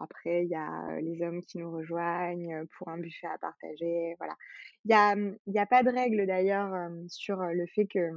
après 0.01 0.45
il 0.45 0.49
y 0.49 0.55
a, 0.55 0.99
les 1.01 1.21
hommes 1.23 1.41
qui 1.41 1.59
nous 1.59 1.71
rejoignent, 1.71 2.65
pour 2.77 2.89
un 2.89 2.97
buffet 2.99 3.27
à 3.27 3.37
partager, 3.39 4.15
voilà. 4.19 4.35
Il 4.85 4.91
y 4.91 4.95
a, 4.95 5.15
mmh, 5.15 5.37
y 5.47 5.59
a 5.59 5.65
pas 5.67 5.83
de 5.83 5.89
règle 5.91 6.27
d'ailleurs, 6.27 6.73
sur, 7.09 7.37
le 7.43 7.65
fait 7.67 7.87
que 7.87 8.11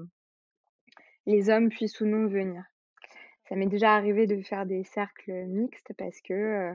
les 1.27 1.51
hommes 1.51 1.69
puissent 1.69 2.01
ou 2.01 2.07
non 2.07 2.27
venir. 2.27 2.65
Ça 3.49 3.57
m'est 3.57 3.67
déjà 3.67 3.95
arrivé 3.95 4.27
de 4.27 4.43
faire 4.43 4.67
des 4.67 4.85
cercles 4.85 5.47
mixtes 5.47 5.93
parce 5.99 6.21
que, 6.23 6.75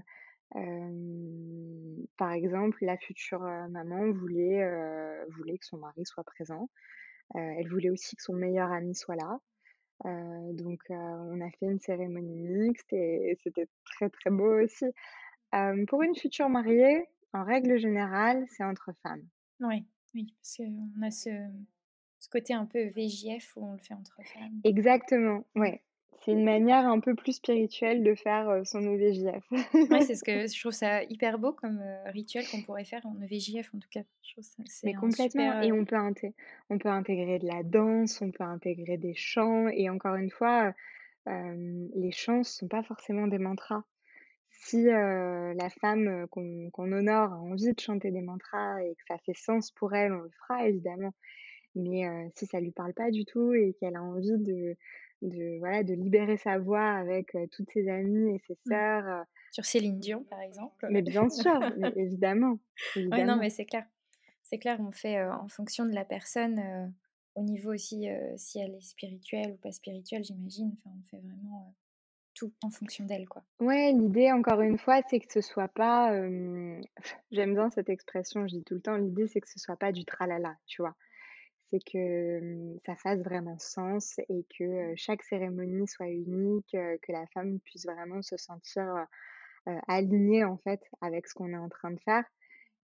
hem, 0.55 2.05
par 2.17 2.31
exemple, 2.33 2.83
la 2.85 2.97
future, 2.97 3.43
heu, 3.43 3.67
maman 3.69 4.11
voulait, 4.11 4.63
heu, 4.63 5.25
voulait 5.37 5.57
que 5.57 5.65
son 5.65 5.77
mari 5.77 6.05
soit 6.05 6.23
présent. 6.23 6.69
Heu, 7.35 7.39
elle 7.39 7.69
voulait 7.69 7.89
aussi 7.91 8.15
que 8.17 8.23
son 8.23 8.33
meilleur 8.35 8.71
ami 8.71 8.95
soit 8.95 9.15
là. 9.17 9.39
Heu, 10.05 10.53
donc, 10.55 10.81
heu, 10.91 10.95
on 10.95 11.41
a 11.41 11.49
fait 11.51 11.67
une 11.67 11.79
cérémonie 11.79 12.35
mixte 12.41 12.93
et 12.93 13.37
c'était 13.43 13.67
très, 13.85 14.09
très 14.09 14.31
beau 14.31 14.61
aussi. 14.63 14.85
Hem, 15.53 15.85
pour 15.87 16.03
une 16.03 16.15
future 16.15 16.49
mariée, 16.49 17.07
en 17.33 17.43
règle 17.45 17.77
générale, 17.79 18.45
c'est 18.49 18.63
entre 18.65 18.91
femmes. 19.03 19.27
Ouais. 19.59 19.83
Oui, 20.13 20.33
parce 20.41 20.57
qu'on 20.57 21.01
a 21.01 21.11
ce 21.11 21.29
ce 22.19 22.29
côté 22.29 22.53
un 22.53 22.65
peu 22.65 22.87
VJF 22.87 23.55
où 23.57 23.65
on 23.65 23.73
le 23.73 23.79
fait 23.79 23.93
entre 23.95 24.23
femmes. 24.23 24.63
Exactement, 24.63 25.45
Mmh. 25.55 25.61
ouais. 25.61 25.83
C'est 26.21 26.31
une 26.33 26.43
manière 26.43 26.85
un 26.87 26.99
peu 26.99 27.15
plus 27.15 27.33
spirituelle 27.33 28.03
de 28.03 28.13
faire, 28.13 28.49
heu, 28.49 28.63
son 28.65 28.81
EVJF. 28.83 29.45
Ouais, 29.89 30.01
c'est 30.01 30.15
ce 30.15 30.23
que 30.23 30.47
je 30.47 30.59
trouve 30.59 30.73
ça 30.73 31.03
hyper 31.03 31.39
beau 31.39 31.53
comme, 31.53 31.79
heu, 31.81 32.09
rituel 32.11 32.47
qu'on 32.47 32.61
pourrait 32.61 32.83
faire 32.85 33.05
en 33.05 33.21
EVJF 33.21 33.73
en 33.73 33.79
tout 33.79 33.87
cas. 33.89 34.03
Je 34.21 34.33
trouve 34.33 34.43
ça 34.43 34.63
c'est 34.65 34.67
Mais 34.83 34.93
complètement 34.93 35.13
super, 35.13 35.61
et 35.61 35.71
heu 35.71 35.71
on 35.71 35.85
peut 35.85 35.95
inté 35.95 36.35
on 36.69 36.77
peut 36.77 36.89
intégrer 36.89 37.39
de 37.39 37.47
la 37.47 37.63
danse, 37.63 38.21
on 38.21 38.31
peut 38.31 38.43
intégrer 38.43 38.97
des 38.97 39.15
chants 39.15 39.67
et 39.69 39.89
encore 39.89 40.15
une 40.15 40.29
fois, 40.31 40.73
les 41.25 42.11
chants 42.11 42.43
sont 42.43 42.67
pas 42.67 42.83
forcément 42.83 43.27
des 43.27 43.37
mantras. 43.39 43.83
Si, 44.51 44.83
la 44.85 45.69
femme, 45.81 46.27
qu'on 46.31 46.71
honore 46.93 47.33
a 47.33 47.37
envie 47.37 47.73
de 47.73 47.79
chanter 47.79 48.11
des 48.11 48.21
mantras 48.21 48.81
et 48.83 48.95
que 48.95 49.03
ça 49.07 49.17
fait 49.19 49.35
sens 49.35 49.71
pour 49.71 49.93
elle, 49.95 50.13
on 50.13 50.21
le 50.21 50.31
fera 50.31 50.67
évidemment. 50.69 51.13
Mais, 51.75 52.05
si 52.35 52.45
ça 52.47 52.59
lui 52.61 52.71
parle 52.71 52.93
pas 52.93 53.11
du 53.11 53.25
tout 53.25 53.53
et 53.53 53.75
qu'elle 53.79 53.95
a 53.97 54.03
envie 54.03 54.37
de 54.39 54.75
de, 55.21 55.57
voilà, 55.59 55.83
de 55.83 55.93
libérer 55.93 56.37
sa 56.37 56.59
voix 56.59 56.89
avec 56.91 57.35
toutes 57.51 57.69
ses 57.71 57.87
amies 57.89 58.35
et 58.35 58.39
ses 58.47 58.57
Mmh. 58.65 58.69
sœurs. 58.69 59.25
Sur 59.51 59.65
Céline 59.65 59.99
Dion, 59.99 60.23
par 60.23 60.41
exemple. 60.41 60.87
Mais 60.91 61.01
bien 61.01 61.29
sûr, 61.29 61.59
mais 61.77 61.91
évidemment, 61.95 62.59
Ouais, 63.11 63.23
non, 63.23 63.35
évidemment. 63.35 63.37
mais 63.37 63.49
c'est 63.49 63.65
clair. 63.65 63.85
C'est 64.43 64.59
clair, 64.59 64.79
on 64.79 64.91
fait 64.91 65.21
en 65.23 65.47
fonction 65.47 65.85
de 65.85 65.93
la 65.93 66.05
personne, 66.05 66.93
au 67.35 67.41
niveau 67.43 67.73
aussi, 67.73 68.07
si 68.37 68.59
elle 68.59 68.75
est 68.75 68.81
spirituelle 68.81 69.51
ou 69.53 69.57
pas 69.57 69.71
spirituelle, 69.71 70.23
j'imagine. 70.23 70.75
Enfin, 70.77 70.95
on 70.97 71.03
fait 71.03 71.19
vraiment 71.19 71.75
tout 72.33 72.53
en 72.63 72.69
fonction 72.69 73.05
d'elle, 73.05 73.27
quoi. 73.27 73.43
Ouais, 73.59 73.91
l'idée, 73.91 74.31
encore 74.31 74.61
une 74.61 74.77
fois, 74.77 75.01
c'est 75.09 75.19
que 75.19 75.31
ce 75.33 75.41
soit 75.41 75.67
pas. 75.67 76.11
J'aime 77.31 77.53
bien 77.53 77.69
cette 77.71 77.89
expression, 77.89 78.47
je 78.47 78.55
dis 78.55 78.63
tout 78.63 78.75
le 78.75 78.81
temps, 78.81 78.97
l'idée, 78.97 79.27
c'est 79.27 79.41
que 79.41 79.49
ce 79.49 79.59
soit 79.59 79.77
pas 79.77 79.91
du 79.91 80.05
tralala, 80.05 80.55
tu 80.67 80.81
vois? 80.81 80.95
C'est 81.69 81.79
que 81.83 82.77
ça 82.85 82.95
fasse 82.95 83.19
vraiment 83.21 83.57
sens 83.59 84.19
et 84.29 84.45
que 84.57 84.93
chaque 84.95 85.23
cérémonie 85.23 85.87
soit 85.87 86.09
unique, 86.09 86.71
que 86.71 87.11
la 87.11 87.27
femme 87.27 87.59
puisse 87.59 87.85
vraiment 87.85 88.21
se 88.21 88.37
sentir 88.37 89.05
alignée, 89.87 90.43
en 90.45 90.57
fait, 90.57 90.81
avec 91.01 91.27
ce 91.27 91.33
qu'on 91.33 91.53
est 91.53 91.57
en 91.57 91.69
train 91.69 91.91
de 91.91 91.99
faire 91.99 92.23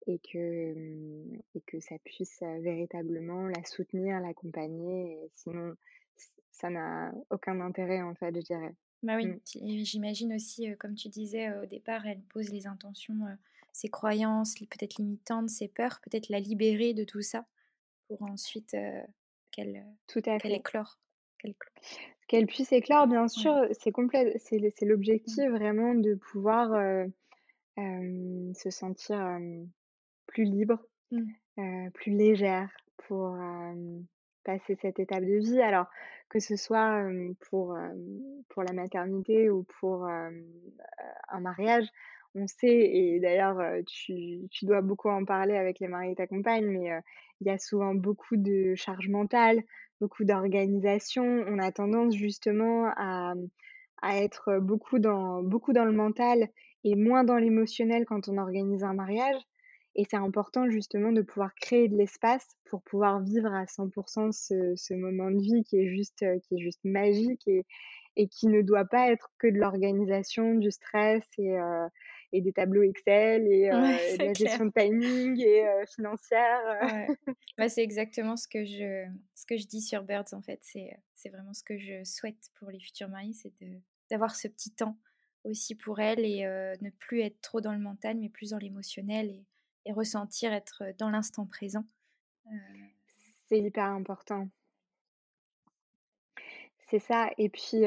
et 0.07 0.19
que, 0.19 1.23
et 1.55 1.61
que 1.67 1.79
ça 1.79 1.95
puisse 2.03 2.41
véritablement 2.41 3.47
la 3.47 3.63
soutenir, 3.65 4.19
l'accompagner. 4.19 5.17
Sinon, 5.35 5.75
ça 6.51 6.69
n'a 6.69 7.13
aucun 7.29 7.61
intérêt, 7.61 8.01
en 8.01 8.15
fait, 8.15 8.35
je 8.35 8.41
dirais. 8.41 8.75
Bah 9.03 9.15
oui, 9.17 9.27
Mmh. 9.27 9.83
j'imagine 9.83 10.33
aussi, 10.33 10.75
comme 10.77 10.93
tu 10.95 11.09
disais 11.09 11.51
au 11.57 11.65
départ, 11.65 12.05
elle 12.05 12.21
pose 12.21 12.49
les 12.49 12.67
intentions, 12.67 13.19
ses 13.71 13.89
croyances, 13.89 14.53
peut-être 14.55 14.97
limitantes, 14.97 15.49
ses 15.49 15.67
peurs, 15.67 15.99
peut-être 16.01 16.29
la 16.29 16.39
libérer 16.39 16.93
de 16.93 17.03
tout 17.03 17.21
ça 17.21 17.47
pour 18.17 18.23
ensuite 18.23 18.75
qu'elle 19.51 19.85
Tout 20.09 20.21
à 20.25 20.39
qu'elle 20.39 20.53
fait. 20.53 20.55
éclore. 20.55 20.99
Qu'elle 22.27 22.47
puisse 22.47 22.71
éclore, 22.71 23.07
bien 23.07 23.27
Ouais. 23.35 23.51
sûr, 23.51 23.67
c'est 23.71 23.91
complet, 23.91 24.35
c'est 24.39 24.59
c'est 24.75 24.85
Mmh. 25.27 25.41
l'objectif 25.41 25.49
vraiment 25.49 25.93
de 25.95 26.15
pouvoir 26.15 26.71
se 27.77 28.69
sentir 28.69 29.39
plus 30.27 30.45
libre, 30.45 30.79
Mmh. 31.11 31.35
plus 31.93 32.11
légère 32.13 32.71
pour 33.07 33.37
passer 34.43 34.77
cette 34.81 34.99
étape 34.99 35.23
de 35.25 35.39
vie. 35.39 35.61
Alors 35.61 35.87
que 36.29 36.39
ce 36.39 36.55
soit 36.57 37.03
pour 37.49 37.77
pour 38.49 38.63
la 38.63 38.73
maternité 38.73 39.49
ou 39.49 39.63
pour 39.79 40.05
un 40.07 41.39
mariage, 41.39 41.87
on 42.35 42.47
sait 42.47 42.67
et 42.69 43.19
d'ailleurs 43.19 43.59
tu 43.87 44.47
tu 44.51 44.65
dois 44.65 44.81
beaucoup 44.81 45.09
en 45.09 45.25
parler 45.25 45.55
avec 45.57 45.79
les 45.79 45.87
mariés 45.87 46.11
de 46.11 46.15
ta 46.17 46.27
compagne, 46.27 46.65
mais 46.67 46.91
heu, 46.91 47.01
il 47.41 47.47
y 47.47 47.49
a 47.51 47.57
souvent 47.57 47.93
beaucoup 47.95 48.37
de 48.37 48.75
charge 48.75 49.09
mentale, 49.09 49.63
beaucoup 49.99 50.23
d'organisation. 50.25 51.23
On 51.47 51.59
a 51.59 51.71
tendance 51.71 52.15
justement 52.15 52.85
à 52.97 53.33
à 54.01 54.17
être 54.17 54.59
beaucoup 54.59 54.99
dans 54.99 55.43
beaucoup 55.43 55.73
dans 55.73 55.85
le 55.85 55.91
mental 55.91 56.49
et 56.83 56.95
moins 56.95 57.23
dans 57.23 57.37
l'émotionnel 57.37 58.05
quand 58.05 58.27
on 58.29 58.37
organise 58.37 58.83
un 58.83 58.93
mariage 58.93 59.41
et 59.95 60.05
c'est 60.09 60.17
important 60.17 60.69
justement 60.69 61.11
de 61.11 61.21
pouvoir 61.21 61.53
créer 61.55 61.87
de 61.89 61.97
l'espace 61.97 62.47
pour 62.69 62.81
pouvoir 62.83 63.21
vivre 63.21 63.53
à 63.53 63.67
100 63.67 63.89
ce 64.31 64.73
ce 64.75 64.93
moment 64.93 65.29
de 65.31 65.41
vie 65.41 65.63
qui 65.63 65.77
est 65.77 65.87
juste 65.87 66.25
qui 66.43 66.55
est 66.55 66.59
juste 66.59 66.79
magique 66.83 67.47
et 67.47 67.65
et 68.17 68.27
qui 68.27 68.47
ne 68.47 68.61
doit 68.61 68.85
pas 68.85 69.09
être 69.11 69.31
que 69.39 69.47
de 69.47 69.57
l'organisation, 69.57 70.55
du 70.55 70.69
stress 70.71 71.23
et 71.37 71.57
et 72.33 72.41
des 72.41 72.53
tableaux 72.53 72.83
Excel 72.83 73.47
et 73.47 73.69
Ouais, 73.71 73.97
heu, 74.09 74.13
et 74.13 74.17
de 74.19 74.25
la 74.25 74.33
gestion 74.33 74.65
de 74.65 74.71
timing 74.71 75.39
et 75.41 75.65
heu, 75.65 75.85
financière. 75.95 76.61
Ouais, 76.81 77.13
bah, 77.57 77.69
c'est 77.69 77.83
exactement 77.83 78.35
ce 78.37 78.47
que 78.47 78.65
je 78.65 79.05
ce 79.35 79.45
que 79.45 79.57
je 79.57 79.67
dis 79.67 79.81
sur 79.81 80.03
Birds, 80.03 80.33
en 80.33 80.41
fait. 80.41 80.59
C'est 80.63 80.97
c'est 81.15 81.29
vraiment 81.29 81.53
ce 81.53 81.63
que 81.63 81.77
je 81.77 82.03
souhaite 82.03 82.49
pour 82.55 82.69
les 82.71 82.79
futurs 82.79 83.09
mariés, 83.09 83.33
c'est 83.33 83.53
de 83.61 83.79
d'avoir 84.09 84.35
ce 84.35 84.47
petit 84.47 84.71
temps 84.73 84.99
aussi 85.43 85.75
pour 85.75 85.99
elles 85.99 86.19
et 86.25 86.45
heu, 86.45 86.73
ne 86.81 86.89
plus 86.89 87.21
être 87.21 87.41
trop 87.41 87.61
dans 87.61 87.73
le 87.73 87.79
mental, 87.79 88.17
mais 88.17 88.29
plus 88.29 88.51
dans 88.51 88.57
l'émotionnel 88.57 89.29
et 89.29 89.45
et 89.85 89.93
ressentir, 89.93 90.53
être 90.53 90.83
dans 90.99 91.09
l'instant 91.09 91.47
présent. 91.47 91.85
C'est 93.45 93.59
hyper 93.59 93.83
important. 93.91 94.49
C'est 96.89 96.99
ça 96.99 97.31
et 97.37 97.49
puis, 97.49 97.83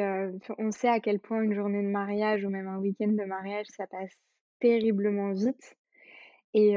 on 0.58 0.70
sait 0.70 0.88
à 0.88 0.98
quel 1.00 1.20
point 1.20 1.42
une 1.42 1.54
journée 1.54 1.82
de 1.82 1.88
mariage 1.88 2.44
ou 2.44 2.48
même 2.50 2.66
un 2.68 2.78
week-end 2.78 3.08
de 3.08 3.24
mariage, 3.24 3.66
ça 3.68 3.86
passe 3.86 4.16
terriblement 4.64 5.32
vite 5.32 5.76
et 6.54 6.76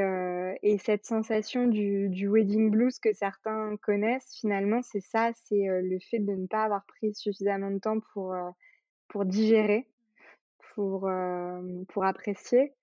et 0.63 0.77
cette 0.79 1.05
sensation 1.05 1.67
du 1.67 2.09
du 2.09 2.27
wedding 2.27 2.71
blues 2.71 2.97
que 2.99 3.13
certains 3.13 3.77
connaissent, 3.77 4.35
finalement, 4.41 4.81
c'est 4.81 5.01
ça, 5.01 5.31
c'est, 5.45 5.67
le 5.67 5.99
fait 5.99 6.19
de 6.19 6.33
ne 6.33 6.47
pas 6.47 6.63
avoir 6.63 6.83
pris 6.85 7.13
suffisamment 7.13 7.69
de 7.69 7.77
temps 7.77 7.99
pour, 8.11 8.35
pour 9.07 9.25
digérer, 9.25 9.87
pour, 10.73 11.07
pour 11.89 12.05
apprécier 12.05 12.73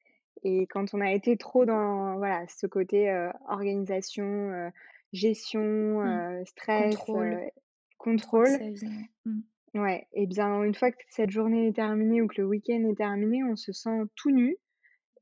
et 0.45 0.67
quand 0.69 0.95
on 0.95 1.01
a 1.01 1.13
été 1.13 1.37
trop 1.37 1.65
dans, 1.65 2.17
voilà, 2.17 2.47
ce 2.47 2.69
côté, 2.69 3.11
organisation, 3.49 4.71
gestion, 5.13 6.03
Mmh. 6.05 6.45
stress, 6.47 6.97
Contrôle. 7.99 8.59
Mmh. 9.25 9.41
ouais 9.75 10.07
et 10.13 10.27
bien, 10.27 10.63
une 10.63 10.75
fois 10.75 10.91
que 10.91 10.99
cette 11.09 11.31
journée 11.31 11.69
est 11.69 11.73
terminée 11.73 12.21
ou 12.21 12.27
que 12.27 12.43
le 12.43 12.47
week-end 12.47 12.85
est 12.91 12.97
terminé, 12.97 13.43
on 13.45 13.57
se 13.57 13.73
sent 13.73 14.03
tout 14.15 14.31
nu 14.31 14.57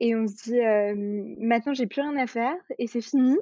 et 0.03 0.17
on 0.17 0.27
se 0.27 0.35
dit, 0.43 0.59
hem: 0.59 1.37
«Maintenant, 1.39 1.75
j'ai 1.75 1.87
plus 1.87 2.03
rien 2.03 2.17
à 2.17 2.27
faire 2.27 2.57
et 2.79 2.89
c'est 2.89 3.01
fini 3.01 3.39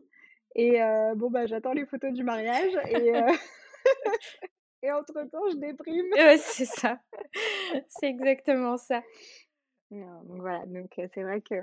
et 0.54 0.78
bon, 1.16 1.30
bah, 1.30 1.46
j'attends 1.46 1.72
les 1.72 1.86
photos 1.86 2.12
du 2.12 2.22
mariage 2.22 2.72
et 2.90 3.10
et 4.82 4.92
entre 4.92 5.24
temps, 5.30 5.48
je 5.50 5.56
déprime». 5.56 6.12
Ouais, 6.12 6.38
c'est 6.38 6.66
ça. 6.66 6.98
C'est 7.88 8.08
exactement 8.08 8.76
ça. 8.76 9.02
Non, 9.90 10.22
donc 10.24 10.40
voilà, 10.40 10.66
donc 10.66 10.92
c'est 10.96 11.22
vrai 11.22 11.40
que 11.40 11.54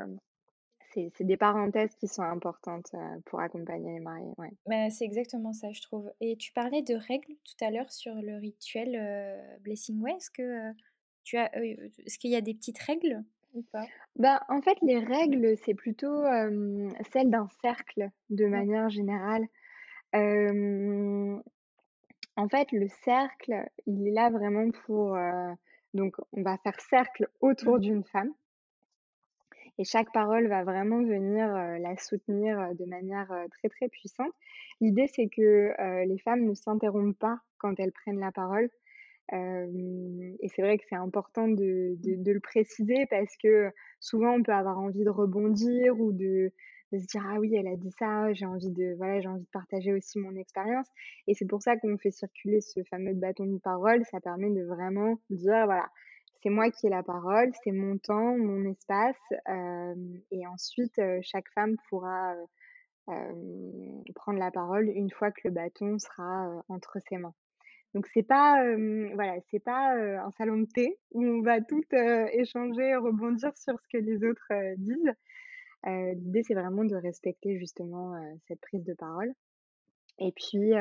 c'est 0.94 1.24
des 1.24 1.38
parenthèses 1.38 1.96
qui 1.96 2.08
sont 2.08 2.24
importantes, 2.24 2.92
pour 3.26 3.40
accompagner 3.40 3.94
les 3.94 4.00
mariés, 4.00 4.34
ouais. 4.38 4.52
Bah, 4.66 4.90
c'est 4.90 5.06
exactement 5.06 5.54
ça, 5.54 5.72
je 5.72 5.82
trouve 5.82 6.12
et 6.22 6.38
tu 6.38 6.52
parlais 6.54 6.82
de 6.82 6.96
règles 6.96 7.36
tout 7.46 7.66
à 7.66 7.72
l'heure 7.72 7.92
sur 7.92 8.16
le 8.16 8.38
rituel, 8.38 9.60
Blessing 9.62 10.02
Way. 10.02 10.14
Est-ce 10.14 10.32
que, 10.32 10.72
tu 11.24 11.38
as, 11.38 11.56
est-ce 11.56 12.18
qu'il 12.18 12.32
y 12.32 12.36
a 12.36 12.42
des 12.42 12.54
petites 12.54 12.80
règles? 12.80 13.24
Ou 13.54 13.64
pas? 13.64 13.90
Bah, 14.16 14.42
en 14.50 14.62
fait, 14.62 14.78
les 14.82 15.00
règles, 15.00 15.56
c'est 15.58 15.74
plutôt, 15.74 16.26
hem, 16.26 16.94
celles 17.12 17.30
d'un 17.30 17.48
cercle 17.62 18.10
de 18.30 18.46
manière 18.48 18.90
générale. 18.90 19.48
En 22.38 22.48
fait, 22.50 22.72
le 22.72 22.88
cercle, 22.88 23.70
il 23.86 24.08
est 24.08 24.12
là 24.12 24.30
vraiment 24.30 24.72
pour, 24.72 25.18
donc 25.94 26.16
on 26.32 26.42
va 26.42 26.58
faire 26.58 26.80
cercle 26.80 27.28
Mmh. 27.62 27.72
autour 27.72 27.80
d'une 27.80 28.06
femme 28.06 28.34
et 29.78 29.84
chaque 29.84 30.12
parole 30.12 30.48
va 30.48 30.64
vraiment 30.64 31.04
venir, 31.04 31.48
la 31.80 31.96
soutenir, 31.98 32.74
de 32.76 32.86
manière, 32.86 33.28
très, 33.52 33.70
très 33.70 33.88
puissante. 33.90 34.34
L'idée, 34.82 35.08
c'est 35.08 35.30
que, 35.30 35.74
les 36.06 36.18
femmes 36.20 36.46
ne 36.46 36.54
s'interrompent 36.54 37.18
pas 37.18 37.40
quand 37.58 37.80
elles 37.80 37.92
prennent 37.92 38.20
la 38.20 38.32
parole. 38.32 38.70
Et 39.34 40.48
c'est 40.56 40.62
vrai 40.62 40.78
que 40.78 40.84
c'est 40.90 40.96
important 40.96 41.48
de 41.48 41.98
le 42.32 42.40
préciser 42.40 43.06
parce 43.10 43.36
que 43.42 43.72
souvent 44.00 44.34
on 44.36 44.44
peut 44.44 44.54
avoir 44.54 44.80
envie 44.80 45.04
de 45.04 45.10
rebondir 45.10 46.00
ou 46.00 46.12
de 46.13 46.52
se 46.94 47.06
dire: 47.08 47.24
«Ah 47.28 47.38
oui, 47.40 47.54
elle 47.56 47.68
a 47.68 47.76
dit 47.76 47.92
ça, 48.00 48.32
j'ai 48.34 48.46
envie 48.46 48.72
de 48.72 48.96
voilà, 48.98 49.20
j'ai 49.20 49.28
envie 49.28 49.44
de 49.44 49.50
partager 49.52 49.94
aussi 49.94 50.20
mon 50.20 50.34
expérience» 50.36 50.88
et 51.28 51.34
c'est 51.34 51.46
pour 51.46 51.62
ça 51.62 51.76
qu'on 51.78 51.98
fait 51.98 52.12
circuler 52.12 52.62
ce 52.62 52.82
fameux 52.90 53.13
bâton 53.13 53.46
de 53.46 53.58
parole. 53.60 54.06
Ça 54.06 54.22
permet 54.22 54.50
de 54.52 54.63
vraiment 54.63 55.20
dire: 55.30 55.66
«Voilà, 55.66 55.90
c'est 56.42 56.50
moi 56.50 56.72
qui 56.72 56.88
ai 56.88 56.90
la 56.90 57.04
parole, 57.04 57.52
c'est 57.63 57.72
mon 57.74 57.98
temps, 57.98 58.38
mon 58.38 58.63
espace», 58.70 59.18
et 60.32 60.48
ensuite, 60.48 61.02
chaque 61.22 61.50
femme 61.54 61.76
pourra, 61.90 62.34
prendre 64.16 64.40
la 64.40 64.52
parole 64.52 64.88
une 64.90 65.12
fois 65.12 65.32
que 65.32 65.42
le 65.46 65.52
bâton 65.52 66.00
sera, 66.00 66.63
entre 66.70 67.00
ses 67.10 67.18
mains. 67.18 67.34
Donc 67.93 68.08
c'est 68.13 68.23
pas, 68.23 68.63
voilà, 69.15 69.36
c'est 69.50 69.60
pas, 69.60 69.93
un 69.93 70.32
salon 70.32 70.58
de 70.58 70.65
thé 70.65 70.97
où 71.12 71.23
on 71.23 71.41
va 71.41 71.62
toutes, 71.62 71.93
heu, 71.93 72.28
échanger, 72.34 72.95
rebondir 72.95 73.56
sur 73.58 73.80
ce 73.80 73.88
que 73.91 73.97
les 73.97 74.23
autres, 74.23 74.52
disent. 74.78 75.13
L'idée, 75.86 76.43
c'est 76.43 76.54
vraiment 76.54 76.84
de 76.84 76.95
respecter 76.95 77.58
justement, 77.58 78.13
cette 78.47 78.60
prise 78.62 78.84
de 78.84 78.93
parole 78.93 79.34
et 80.19 80.32
puis, 80.32 80.73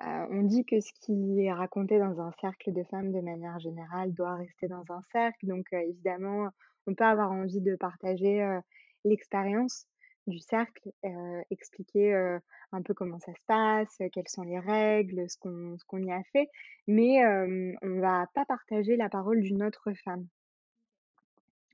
on 0.00 0.42
dit 0.42 0.64
que 0.64 0.80
ce 0.80 0.92
qui 1.00 1.44
est 1.44 1.52
raconté 1.52 1.98
dans 1.98 2.20
un 2.20 2.32
cercle 2.40 2.72
de 2.72 2.82
femmes 2.84 3.12
de 3.12 3.20
manière 3.20 3.58
générale 3.58 4.12
doit 4.12 4.36
rester 4.36 4.68
dans 4.68 4.84
un 4.90 5.02
cercle. 5.12 5.46
Donc, 5.46 5.66
évidemment, 5.72 6.48
on 6.86 6.94
peut 6.94 7.04
avoir 7.04 7.30
envie 7.32 7.60
de 7.60 7.76
partager, 7.76 8.58
l'expérience 9.04 9.86
du 10.28 10.38
cercle, 10.38 10.90
heu, 11.04 11.42
expliquer, 11.50 12.14
heu, 12.14 12.40
un 12.72 12.82
peu 12.82 12.94
comment 12.94 13.18
ça 13.18 13.32
se 13.34 13.40
passe, 13.46 13.96
quelles 14.12 14.28
sont 14.28 14.42
les 14.42 14.58
règles, 14.58 15.28
ce 15.28 15.36
qu'on 15.38 15.76
ce 15.78 16.04
y 16.06 16.12
a 16.12 16.22
fait, 16.32 16.48
mais 16.86 17.16
hem, 17.16 17.76
on 17.82 18.00
va 18.00 18.26
pas 18.34 18.44
partager 18.44 18.96
la 18.96 19.08
parole 19.08 19.40
d'une 19.40 19.62
autre 19.62 19.92
femme. 20.04 20.26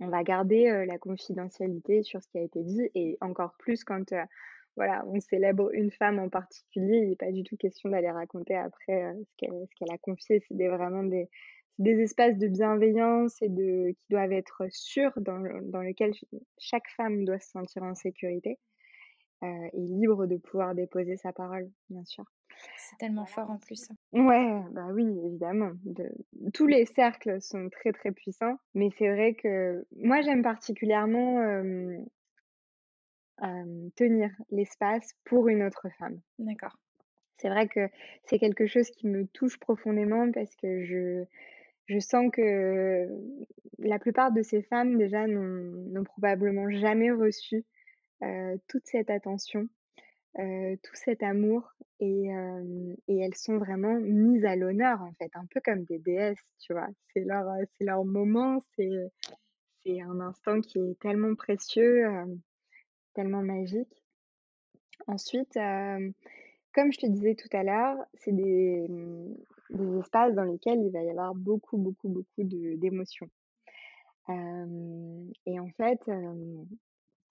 On 0.00 0.08
va 0.08 0.22
garder, 0.24 0.84
la 0.86 0.98
confidentialité 0.98 2.02
sur 2.02 2.20
ce 2.22 2.28
qui 2.28 2.38
a 2.38 2.42
été 2.42 2.62
dit 2.62 2.90
et 2.94 3.16
encore 3.20 3.54
plus 3.58 3.84
quand, 3.84 4.12
voilà, 4.76 5.04
on 5.06 5.20
célèbre 5.20 5.72
une 5.72 5.92
femme 5.92 6.18
en 6.18 6.28
particulier. 6.28 6.98
Il 6.98 7.10
n'est 7.10 7.16
pas 7.16 7.30
du 7.30 7.44
tout 7.44 7.56
question 7.56 7.90
d'aller 7.90 8.10
raconter 8.10 8.56
après 8.56 9.14
ce 9.40 9.74
qu'elle 9.76 9.92
a 9.92 9.98
confié. 9.98 10.42
C'est 10.48 10.68
vraiment 10.68 11.04
des, 11.04 11.28
des 11.78 12.00
espaces 12.00 12.38
de 12.38 12.48
bienveillance 12.48 13.40
et 13.42 13.48
de 13.48 13.90
qui 13.90 14.06
doivent 14.10 14.32
être 14.32 14.62
sûrs 14.70 15.12
dans, 15.16 15.42
dans 15.62 15.80
lesquels 15.80 16.12
chaque 16.58 16.88
femme 16.96 17.24
doit 17.24 17.38
se 17.38 17.50
sentir 17.50 17.82
en 17.82 17.94
sécurité 17.94 18.58
et 19.42 19.70
libre 19.74 20.26
de 20.26 20.36
pouvoir 20.36 20.74
déposer 20.74 21.16
sa 21.16 21.32
parole, 21.32 21.70
bien 21.90 22.04
sûr. 22.04 22.24
C'est 22.78 22.96
tellement 22.98 23.26
fort 23.26 23.50
en 23.50 23.58
plus. 23.58 23.88
Ouais, 24.12 24.62
bah 24.70 24.88
oui, 24.92 25.06
évidemment. 25.26 25.72
Tous 26.54 26.66
les 26.66 26.86
cercles 26.86 27.42
sont 27.42 27.68
très 27.68 27.92
très 27.92 28.12
puissants, 28.12 28.56
mais 28.74 28.88
c'est 28.96 29.10
vrai 29.10 29.34
que 29.34 29.84
moi 29.96 30.22
j'aime 30.22 30.42
particulièrement 30.42 31.42
tenir 33.96 34.30
l'espace 34.50 35.14
pour 35.24 35.48
une 35.48 35.62
autre 35.62 35.88
femme. 35.98 36.20
D'accord. 36.38 36.78
C'est 37.38 37.48
vrai 37.48 37.68
que 37.68 37.88
c'est 38.24 38.38
quelque 38.38 38.66
chose 38.66 38.88
qui 38.90 39.08
me 39.08 39.26
touche 39.26 39.58
profondément 39.58 40.30
parce 40.30 40.54
que 40.56 40.84
je, 40.84 41.24
je 41.86 41.98
sens 41.98 42.30
que 42.32 43.08
la 43.78 43.98
plupart 43.98 44.32
de 44.32 44.42
ces 44.42 44.62
femmes 44.62 44.96
déjà 44.96 45.26
n'ont 45.26 46.04
probablement 46.04 46.70
jamais 46.70 47.10
reçu 47.10 47.64
toute 48.68 48.86
cette 48.86 49.10
attention, 49.10 49.68
tout 50.36 50.94
cet 50.94 51.22
amour 51.22 51.72
et, 52.00 52.28
et 53.08 53.18
elles 53.18 53.34
sont 53.34 53.58
vraiment 53.58 53.98
mises 54.00 54.44
à 54.44 54.56
l'honneur 54.56 55.02
en 55.02 55.12
fait, 55.12 55.30
un 55.34 55.46
peu 55.50 55.60
comme 55.64 55.84
des 55.84 55.98
déesses, 55.98 56.44
tu 56.60 56.72
vois? 56.72 56.88
C'est 57.12 57.24
leur, 57.24 57.46
c'est 57.76 57.84
leur 57.84 58.04
moment, 58.04 58.62
c'est, 58.76 58.90
c'est 59.82 60.00
un 60.00 60.20
instant 60.20 60.60
qui 60.60 60.78
est 60.78 60.98
tellement 61.00 61.34
précieux, 61.34 62.06
tellement 63.14 63.42
magique. 63.42 64.02
Ensuite, 65.06 65.54
comme 65.54 66.92
je 66.92 66.98
te 66.98 67.06
disais 67.06 67.34
tout 67.34 67.54
à 67.54 67.62
l'heure, 67.62 67.98
c'est 68.14 68.32
des, 68.32 68.86
mmh, 68.88 69.34
des 69.70 69.98
espaces 69.98 70.34
dans 70.34 70.44
lesquels 70.44 70.80
il 70.80 70.90
va 70.90 71.02
y 71.02 71.10
avoir 71.10 71.34
beaucoup, 71.34 71.78
beaucoup, 71.78 72.08
beaucoup 72.08 72.42
d'émotions. 72.44 73.28
et 74.28 75.60
en 75.60 75.68
fait, 75.76 76.00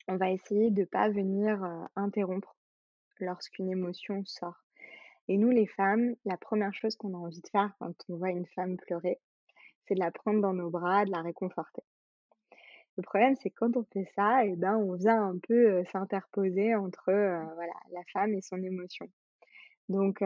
on 0.08 0.17
va 0.17 0.32
essayer 0.32 0.72
de 0.72 0.82
ne 0.82 0.86
pas 0.86 1.10
venir 1.10 1.63
interrompre 1.96 2.56
lorsqu'une 3.19 3.69
émotion 3.69 4.24
sort. 4.26 4.63
Et 5.28 5.38
nous, 5.38 5.50
les 5.50 5.67
femmes, 5.67 6.15
la 6.26 6.38
première 6.38 6.74
chose 6.74 6.96
qu'on 6.96 7.13
a 7.13 7.17
envie 7.17 7.41
de 7.41 7.48
faire 7.48 7.72
quand 7.80 7.93
on 8.10 8.17
voit 8.17 8.32
une 8.32 8.46
femme 8.48 8.78
pleurer, 8.78 9.19
c'est 9.86 9.96
de 9.96 10.00
la 10.00 10.12
prendre 10.12 10.41
dans 10.41 10.54
nos 10.54 10.69
bras, 10.69 11.06
de 11.06 11.12
la 11.12 11.22
réconforter. 11.22 11.84
Le 12.98 13.04
problème, 13.04 13.36
c'est 13.41 13.50
quand 13.50 13.76
on 13.76 13.86
fait 13.86 14.08
ça, 14.15 14.46
et 14.46 14.52
eh 14.52 14.56
ben, 14.56 14.76
on 14.76 14.93
vient 14.93 15.30
un 15.30 15.38
peu 15.39 15.84
s'interposer 15.86 16.76
entre 16.76 17.06
voilà, 17.06 17.74
la 17.91 18.04
femme 18.12 18.34
et 18.34 18.41
son 18.41 18.62
émotion. 18.62 19.08
Donc, 19.89 20.22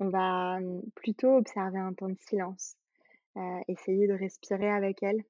on 0.00 0.08
va 0.08 0.58
plutôt 0.94 1.36
observer 1.36 1.78
un 1.78 1.92
temps 1.92 2.08
de 2.08 2.18
silence, 2.28 2.76
essayer 3.68 4.06
de 4.06 4.14
respirer 4.14 4.70
avec 4.70 5.02
elle, 5.02 5.24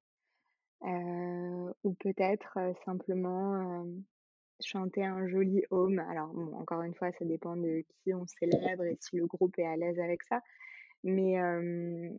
ou 1.84 1.94
peut-être 1.94 2.58
simplement 2.84 3.84
chanter 4.60 5.04
un 5.04 5.28
joli 5.28 5.62
home. 5.70 6.00
Alors, 6.10 6.36
encore 6.54 6.82
une 6.82 6.94
fois, 6.94 7.12
ça 7.12 7.24
dépend 7.24 7.56
de 7.56 7.84
qui 7.88 8.12
on 8.12 8.26
célèbre 8.26 8.84
et 8.84 8.96
si 9.00 9.16
le 9.16 9.26
groupe 9.26 9.58
est 9.58 9.66
à 9.66 9.76
l'aise 9.76 10.00
avec 10.00 10.22
ça. 10.24 10.40
Mais 11.04 11.36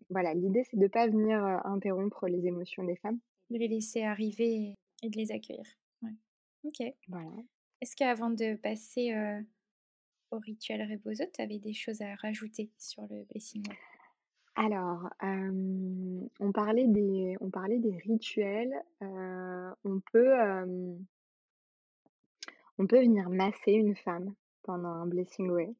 voilà, 0.09 0.33
l'idée, 0.33 0.63
c'est 0.63 0.77
de 0.77 0.83
ne 0.83 0.87
pas 0.87 1.07
venir 1.07 1.43
interrompre 1.65 2.27
les 2.27 2.47
émotions 2.47 2.83
des 2.83 2.95
femmes. 2.95 3.19
De 3.49 3.57
les 3.57 3.67
laisser 3.67 4.03
arriver 4.03 4.75
et 5.03 5.09
de 5.09 5.17
les 5.17 5.31
accueillir. 5.31 5.65
Ouais. 6.01 6.13
Ok. 6.63 6.93
Voilà. 7.07 7.31
Est-ce 7.81 7.95
qu'avant 7.95 8.29
de 8.29 8.55
passer 8.55 9.13
au 10.31 10.39
rituel 10.39 10.81
Rebozo, 10.89 11.23
tu 11.33 11.41
avais 11.41 11.59
des 11.59 11.73
choses 11.73 12.01
à 12.01 12.15
rajouter 12.15 12.69
sur 12.77 13.03
le 13.09 13.23
blessing 13.25 13.63
alors, 14.59 15.09
on, 15.21 16.51
parlait 16.51 16.87
des, 16.87 17.37
on 17.39 17.49
parlait 17.49 17.79
des 17.79 17.95
rituels. 17.95 18.73
on, 18.99 20.01
peut, 20.11 20.33
on 22.77 22.85
peut 22.85 22.99
venir 22.99 23.29
masser 23.29 23.71
une 23.71 23.95
femme 23.95 24.33
pendant 24.63 24.89
un 24.89 25.05
blessing 25.05 25.49
way, 25.49 25.73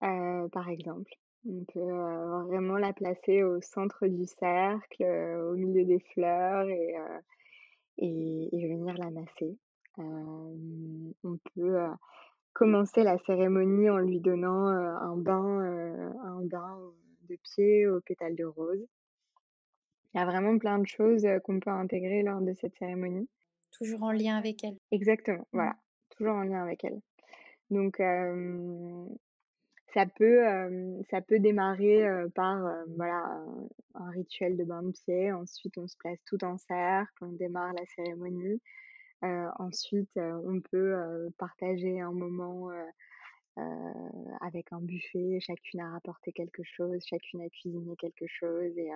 par 0.00 0.70
exemple. 0.70 1.12
On 1.46 1.62
peut 1.64 2.46
vraiment 2.46 2.78
la 2.78 2.94
placer 2.94 3.42
au 3.42 3.60
centre 3.60 4.06
du 4.06 4.24
cercle, 4.24 5.04
au 5.04 5.54
milieu 5.54 5.84
des 5.84 6.00
fleurs 6.14 6.66
et, 6.70 6.94
et, 7.98 8.48
venir 8.66 8.96
la 8.96 9.10
masser. 9.10 9.58
on 9.98 11.38
peut 11.54 11.86
commencer 12.52 13.02
la 13.02 13.18
cérémonie 13.18 13.90
en 13.90 13.98
lui 13.98 14.20
donnant 14.20 14.66
un 14.66 15.16
bain, 15.16 15.60
un 16.24 16.44
bain 16.44 16.78
de 17.28 17.36
pied 17.36 17.86
aux 17.86 18.00
pétales 18.00 18.36
de 18.36 18.44
rose. 18.44 18.86
Il 20.14 20.18
y 20.18 20.20
a 20.20 20.26
vraiment 20.26 20.58
plein 20.58 20.78
de 20.78 20.86
choses 20.86 21.26
qu'on 21.44 21.60
peut 21.60 21.70
intégrer 21.70 22.22
lors 22.22 22.40
de 22.40 22.52
cette 22.54 22.76
cérémonie. 22.76 23.28
Toujours 23.70 24.02
en 24.02 24.12
lien 24.12 24.36
avec 24.36 24.62
elle. 24.64 24.76
Exactement, 24.90 25.38
mmh. 25.38 25.54
voilà, 25.54 25.76
toujours 26.10 26.34
en 26.34 26.42
lien 26.42 26.62
avec 26.62 26.84
elle. 26.84 27.00
Donc, 27.70 28.02
ça 29.94 30.06
peut, 30.06 30.42
ça 31.10 31.22
peut 31.22 31.38
démarrer 31.38 32.06
par 32.34 32.58
voilà, 32.96 33.42
un 33.94 34.10
rituel 34.10 34.58
de 34.58 34.64
bain 34.64 34.82
de 34.82 34.90
pied. 34.90 35.32
Ensuite, 35.32 35.78
on 35.78 35.88
se 35.88 35.96
place 35.96 36.18
tout 36.26 36.44
en 36.44 36.58
cercle, 36.58 37.12
on 37.22 37.32
démarre 37.32 37.72
la 37.72 37.86
cérémonie 37.96 38.60
ensuite, 39.58 40.16
on 40.16 40.60
peut 40.60 41.30
partager 41.38 42.00
un 42.00 42.12
moment 42.12 42.70
avec 44.40 44.72
un 44.72 44.80
buffet. 44.80 45.38
Chacune 45.40 45.80
a 45.80 45.90
rapporté 45.92 46.32
quelque 46.32 46.62
chose, 46.64 47.02
chacune 47.06 47.42
a 47.42 47.48
cuisiné 47.48 47.94
quelque 47.96 48.26
chose 48.26 48.76
et, 48.76 48.90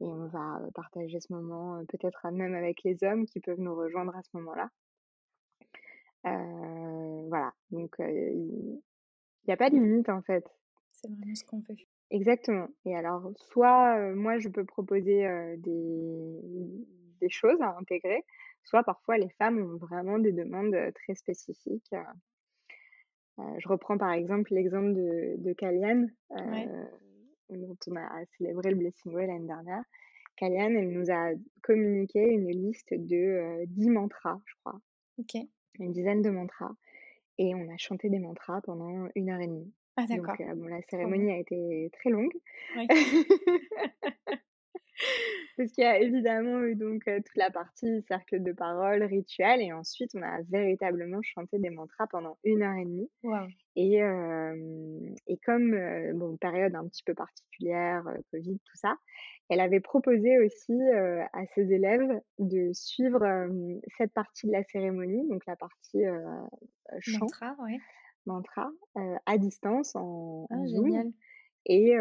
et 0.00 0.04
on 0.04 0.26
va 0.26 0.60
partager 0.74 1.20
ce 1.20 1.32
moment 1.32 1.82
peut-être 1.88 2.30
même 2.30 2.54
avec 2.54 2.82
les 2.84 3.02
hommes 3.02 3.26
qui 3.26 3.40
peuvent 3.40 3.60
nous 3.60 3.74
rejoindre 3.74 4.14
à 4.16 4.22
ce 4.22 4.30
moment-là. 4.34 4.70
voilà, 7.28 7.52
donc 7.70 7.96
il 7.98 8.80
n'y 9.46 9.54
a 9.54 9.56
pas 9.56 9.70
de 9.70 9.76
limite 9.76 10.08
en 10.08 10.22
fait. 10.22 10.44
C'est 10.92 11.08
vraiment 11.08 11.34
ce 11.34 11.44
qu'on 11.44 11.60
veut. 11.60 11.76
Exactement. 12.10 12.68
Et 12.84 12.96
alors, 12.96 13.30
soit 13.36 14.14
moi 14.14 14.38
je 14.38 14.48
peux 14.48 14.64
proposer 14.64 15.26
des, 15.58 16.40
des 17.20 17.28
choses 17.28 17.60
à 17.60 17.76
intégrer, 17.76 18.24
soit 18.66 18.82
parfois 18.82 19.16
les 19.16 19.30
femmes 19.30 19.58
ont 19.58 19.76
vraiment 19.78 20.18
des 20.18 20.32
demandes 20.32 20.76
très 20.94 21.14
spécifiques. 21.14 21.94
je 23.38 23.68
reprends 23.68 23.96
par 23.96 24.12
exemple 24.12 24.52
l'exemple 24.52 24.92
de, 24.92 25.36
de 25.38 25.52
Kaliane, 25.52 26.12
dont 27.50 27.76
on 27.86 27.96
a 27.96 28.24
célébré 28.36 28.70
le 28.70 28.76
Blessing 28.76 29.14
Way 29.14 29.26
l'année 29.28 29.46
dernière. 29.46 29.84
Kaliane, 30.36 30.76
elle 30.76 30.90
nous 30.90 31.10
a 31.10 31.30
communiqué 31.62 32.20
une 32.20 32.50
liste 32.50 32.92
de 32.92 33.64
10 33.66 33.90
mantras, 33.90 34.38
je 34.44 34.54
crois. 34.60 34.78
Ok. 35.18 35.42
Une 35.78 35.92
dizaine 35.92 36.22
de 36.22 36.30
mantras. 36.30 36.72
Et 37.38 37.54
on 37.54 37.72
a 37.72 37.76
chanté 37.78 38.10
des 38.10 38.18
mantras 38.18 38.60
pendant 38.62 39.08
une 39.14 39.30
heure 39.30 39.40
et 39.40 39.46
demie. 39.46 39.72
Ah, 39.96 40.04
d'accord. 40.06 40.36
Donc, 40.38 40.56
bon, 40.56 40.66
la 40.66 40.82
cérémonie 40.90 41.32
a 41.32 41.38
été 41.38 41.90
très 41.94 42.10
longue. 42.10 42.34
Ouais. 42.76 42.86
Y 45.78 45.84
a 45.84 45.98
évidemment 46.00 46.62
eu 46.62 46.74
donc 46.74 47.04
toute 47.04 47.36
la 47.36 47.50
partie 47.50 48.02
cercle 48.08 48.42
de 48.42 48.52
parole, 48.52 49.02
rituel, 49.02 49.60
et 49.60 49.72
ensuite 49.72 50.10
on 50.14 50.22
a 50.22 50.40
véritablement 50.48 51.20
chanté 51.22 51.58
des 51.58 51.70
mantras 51.70 52.06
pendant 52.06 52.38
une 52.44 52.62
heure 52.62 52.76
et 52.76 52.84
demie. 52.84 53.10
Et, 53.76 54.00
et 55.26 55.38
comme, 55.44 55.76
bon, 56.14 56.36
période 56.38 56.74
un 56.74 56.88
petit 56.88 57.02
peu 57.04 57.14
particulière, 57.14 58.04
Covid, 58.30 58.58
tout 58.58 58.76
ça, 58.76 58.96
elle 59.50 59.60
avait 59.60 59.80
proposé 59.80 60.38
aussi 60.38 60.72
à 61.32 61.46
ses 61.54 61.70
élèves 61.72 62.20
de 62.38 62.70
suivre 62.72 63.20
cette 63.98 64.14
partie 64.14 64.46
de 64.46 64.52
la 64.52 64.64
cérémonie, 64.64 65.28
donc 65.28 65.44
la 65.46 65.56
partie 65.56 66.02
chant, 67.00 67.18
mantra, 67.20 67.54
ouais. 67.62 67.78
mantra 68.24 68.70
à 69.26 69.38
distance 69.38 69.94
en, 69.94 70.46
ah, 70.50 70.66
génial. 70.66 71.08
Et, 71.68 71.94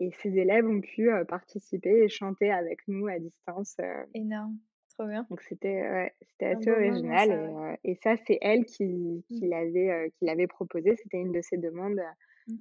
et 0.00 0.10
ces 0.22 0.38
élèves 0.38 0.66
ont 0.66 0.80
pu 0.80 1.10
participer 1.28 2.04
et 2.04 2.08
chanter 2.08 2.50
avec 2.50 2.80
nous 2.88 3.08
à 3.08 3.18
distance. 3.18 3.76
Énorme, 4.14 4.56
trop 4.88 5.06
bien. 5.06 5.26
Donc 5.28 5.42
c'était 5.42 5.82
ouais, 5.82 6.14
assez 6.40 6.70
original. 6.70 7.28
ça, 7.28 7.74
et, 7.84 7.90
et, 7.90 7.94
ça, 7.96 8.14
c'est 8.26 8.38
elle 8.40 8.64
qui, 8.64 9.22
qui 9.28 9.46
mmh. 9.46 10.02
l'avait 10.22 10.46
proposé. 10.46 10.96
C'était 10.96 11.18
une 11.18 11.32
de 11.32 11.42
ses 11.42 11.58
demandes 11.58 12.00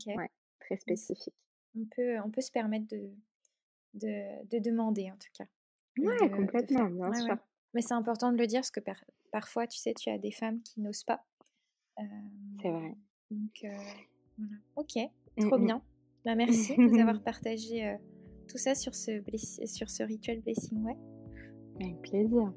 ouais, 0.08 0.30
très 0.60 0.76
spécifique. 0.76 1.34
On 1.78 1.86
peut, 1.86 2.20
on 2.20 2.30
peut 2.30 2.42
se 2.42 2.52
permettre 2.52 2.88
de, 2.88 3.10
de, 3.94 4.46
de 4.50 4.60
demander, 4.60 5.10
en 5.10 5.16
tout 5.16 5.32
cas. 5.38 5.46
Ouais, 5.98 6.30
complètement, 6.30 6.90
bien 6.90 7.14
sûr. 7.14 7.38
Mais 7.74 7.82
c'est 7.82 7.94
important 7.94 8.34
de 8.34 8.38
le 8.38 8.48
dire 8.48 8.60
parce 8.60 8.72
que 8.72 8.82
parfois, 9.32 9.68
tu 9.68 9.78
sais, 9.78 9.94
tu 9.94 10.10
as 10.10 10.18
des 10.18 10.32
femmes 10.32 10.62
qui 10.64 10.82
n'osent 10.82 11.06
pas. 11.06 11.24
c'est 12.62 12.70
vrai. 12.70 12.94
Donc, 13.30 13.66
voilà. 14.38 14.54
Ok, 14.76 14.96
mmh, 15.38 15.48
trop 15.48 15.58
mmh. 15.58 15.66
bien. 15.66 15.82
Bah, 16.26 16.36
merci 16.36 16.76
de 16.76 16.82
nous 16.82 17.00
avoir 17.00 17.22
partagé 17.22 17.88
euh, 17.88 17.96
tout 18.48 18.58
ça 18.58 18.76
sur 18.76 18.94
ce, 18.94 19.22
sur 19.66 19.90
ce 19.90 20.04
rituel 20.04 20.42
Blessing 20.42 20.84
Way. 20.84 20.98
Avec 21.80 22.02
plaisir. 22.02 22.54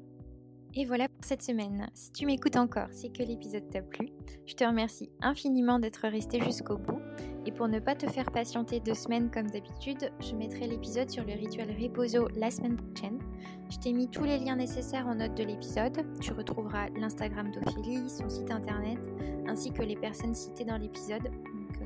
Et 0.77 0.85
voilà 0.85 1.07
pour 1.07 1.23
cette 1.23 1.41
semaine. 1.41 1.87
Si 1.93 2.11
tu 2.11 2.25
m'écoutes 2.25 2.57
encore, 2.57 2.89
c'est 2.91 3.09
que 3.09 3.23
l'épisode 3.23 3.67
t'a 3.69 3.81
plu. 3.81 4.09
Je 4.45 4.55
te 4.55 4.63
remercie 4.65 5.09
infiniment 5.21 5.79
d'être 5.79 6.07
resté 6.07 6.41
jusqu'au 6.41 6.77
bout. 6.77 6.99
Et 7.45 7.51
pour 7.53 7.69
ne 7.69 7.79
pas 7.79 7.95
te 7.95 8.07
faire 8.07 8.29
patienter 8.29 8.81
deux 8.81 8.93
semaines 8.93 9.31
comme 9.31 9.49
d'habitude, 9.49 10.11
je 10.19 10.35
mettrai 10.35 10.67
l'épisode 10.67 11.09
sur 11.09 11.23
le 11.23 11.33
rituel 11.33 11.73
Reposo 11.81 12.27
la 12.35 12.51
semaine 12.51 12.75
prochaine. 12.75 13.19
Je 13.71 13.77
t'ai 13.77 13.93
mis 13.93 14.09
tous 14.09 14.25
les 14.25 14.37
liens 14.37 14.57
nécessaires 14.57 15.07
en 15.07 15.15
note 15.15 15.37
de 15.37 15.43
l'épisode. 15.43 16.05
Tu 16.19 16.33
retrouveras 16.33 16.89
l'Instagram 16.89 17.51
d'Ophélie, 17.51 18.09
son 18.09 18.29
site 18.29 18.51
internet, 18.51 18.99
ainsi 19.47 19.71
que 19.71 19.81
les 19.81 19.95
personnes 19.95 20.35
citées 20.35 20.65
dans 20.65 20.77
l'épisode, 20.77 21.31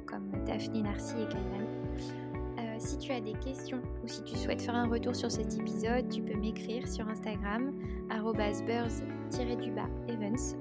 comme 0.07 0.32
Daphné, 0.45 0.82
Narcy 0.82 1.13
et 1.21 1.27
Kailan. 1.27 1.68
Euh, 2.60 2.76
si 2.78 2.97
tu 2.97 3.12
as 3.12 3.22
des 3.22 3.34
questions 3.34 3.82
ou 4.04 4.08
si 4.08 4.24
tu 4.24 4.36
souhaites 4.36 4.62
faire 4.62 4.76
un 4.76 4.88
retour 4.88 5.16
sur 5.16 5.32
cet 5.32 5.58
épisode, 5.58 6.10
tu 6.10 6.22
peux 6.22 6.38
m'écrire 6.38 6.88
sur 6.88 7.08
Instagram, 7.08 7.74
buzz-evans. 8.10 9.06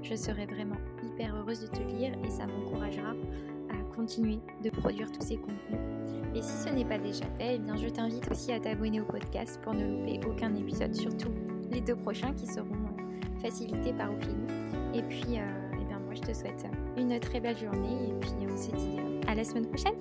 Je 0.03 0.15
serai 0.15 0.47
vraiment 0.47 0.77
hyper 1.03 1.35
heureuse 1.35 1.61
de 1.61 1.67
te 1.67 1.83
lire 1.83 2.13
et 2.25 2.31
ça 2.31 2.47
m'encouragera 2.47 3.15
continuer 3.99 4.39
de 4.63 4.71
produire 4.71 5.11
tous 5.11 5.23
ces 5.23 5.37
contenus. 5.37 5.81
Et 6.35 6.41
si 6.41 6.57
ce 6.57 6.69
n'est 6.69 6.85
pas 6.85 6.99
déjà 6.99 7.25
fait, 7.37 7.57
eh 7.57 7.59
bien 7.59 7.77
je 7.77 7.89
t'invite 7.89 8.31
aussi 8.31 8.53
à 8.53 8.61
t'abonner 8.61 9.01
au 9.01 9.05
podcast 9.05 9.61
pour 9.63 9.75
ne 9.75 9.85
louper 9.85 10.21
aucun 10.25 10.55
épisode, 10.55 10.95
surtout 10.95 11.33
les 11.73 11.81
deux 11.81 11.97
prochains 11.97 12.33
qui 12.33 12.47
seront 12.47 12.69
euh, 12.69 13.41
facilités 13.43 13.93
par 13.93 14.13
Ophélie. 14.13 14.37
Et 14.95 15.03
puis, 15.03 15.39
euh, 15.39 15.71
eh 15.81 15.85
bien 15.85 15.99
moi 15.99 16.15
je 16.15 16.21
te 16.21 16.33
souhaite 16.33 16.65
une 16.97 17.19
très 17.19 17.41
belle 17.41 17.59
journée 17.59 18.11
et 18.11 18.15
puis 18.21 18.31
on 18.49 18.57
se 18.57 18.71
dit 18.71 18.99
à 19.27 19.35
la 19.35 19.43
semaine 19.43 19.67
prochaine. 19.67 19.95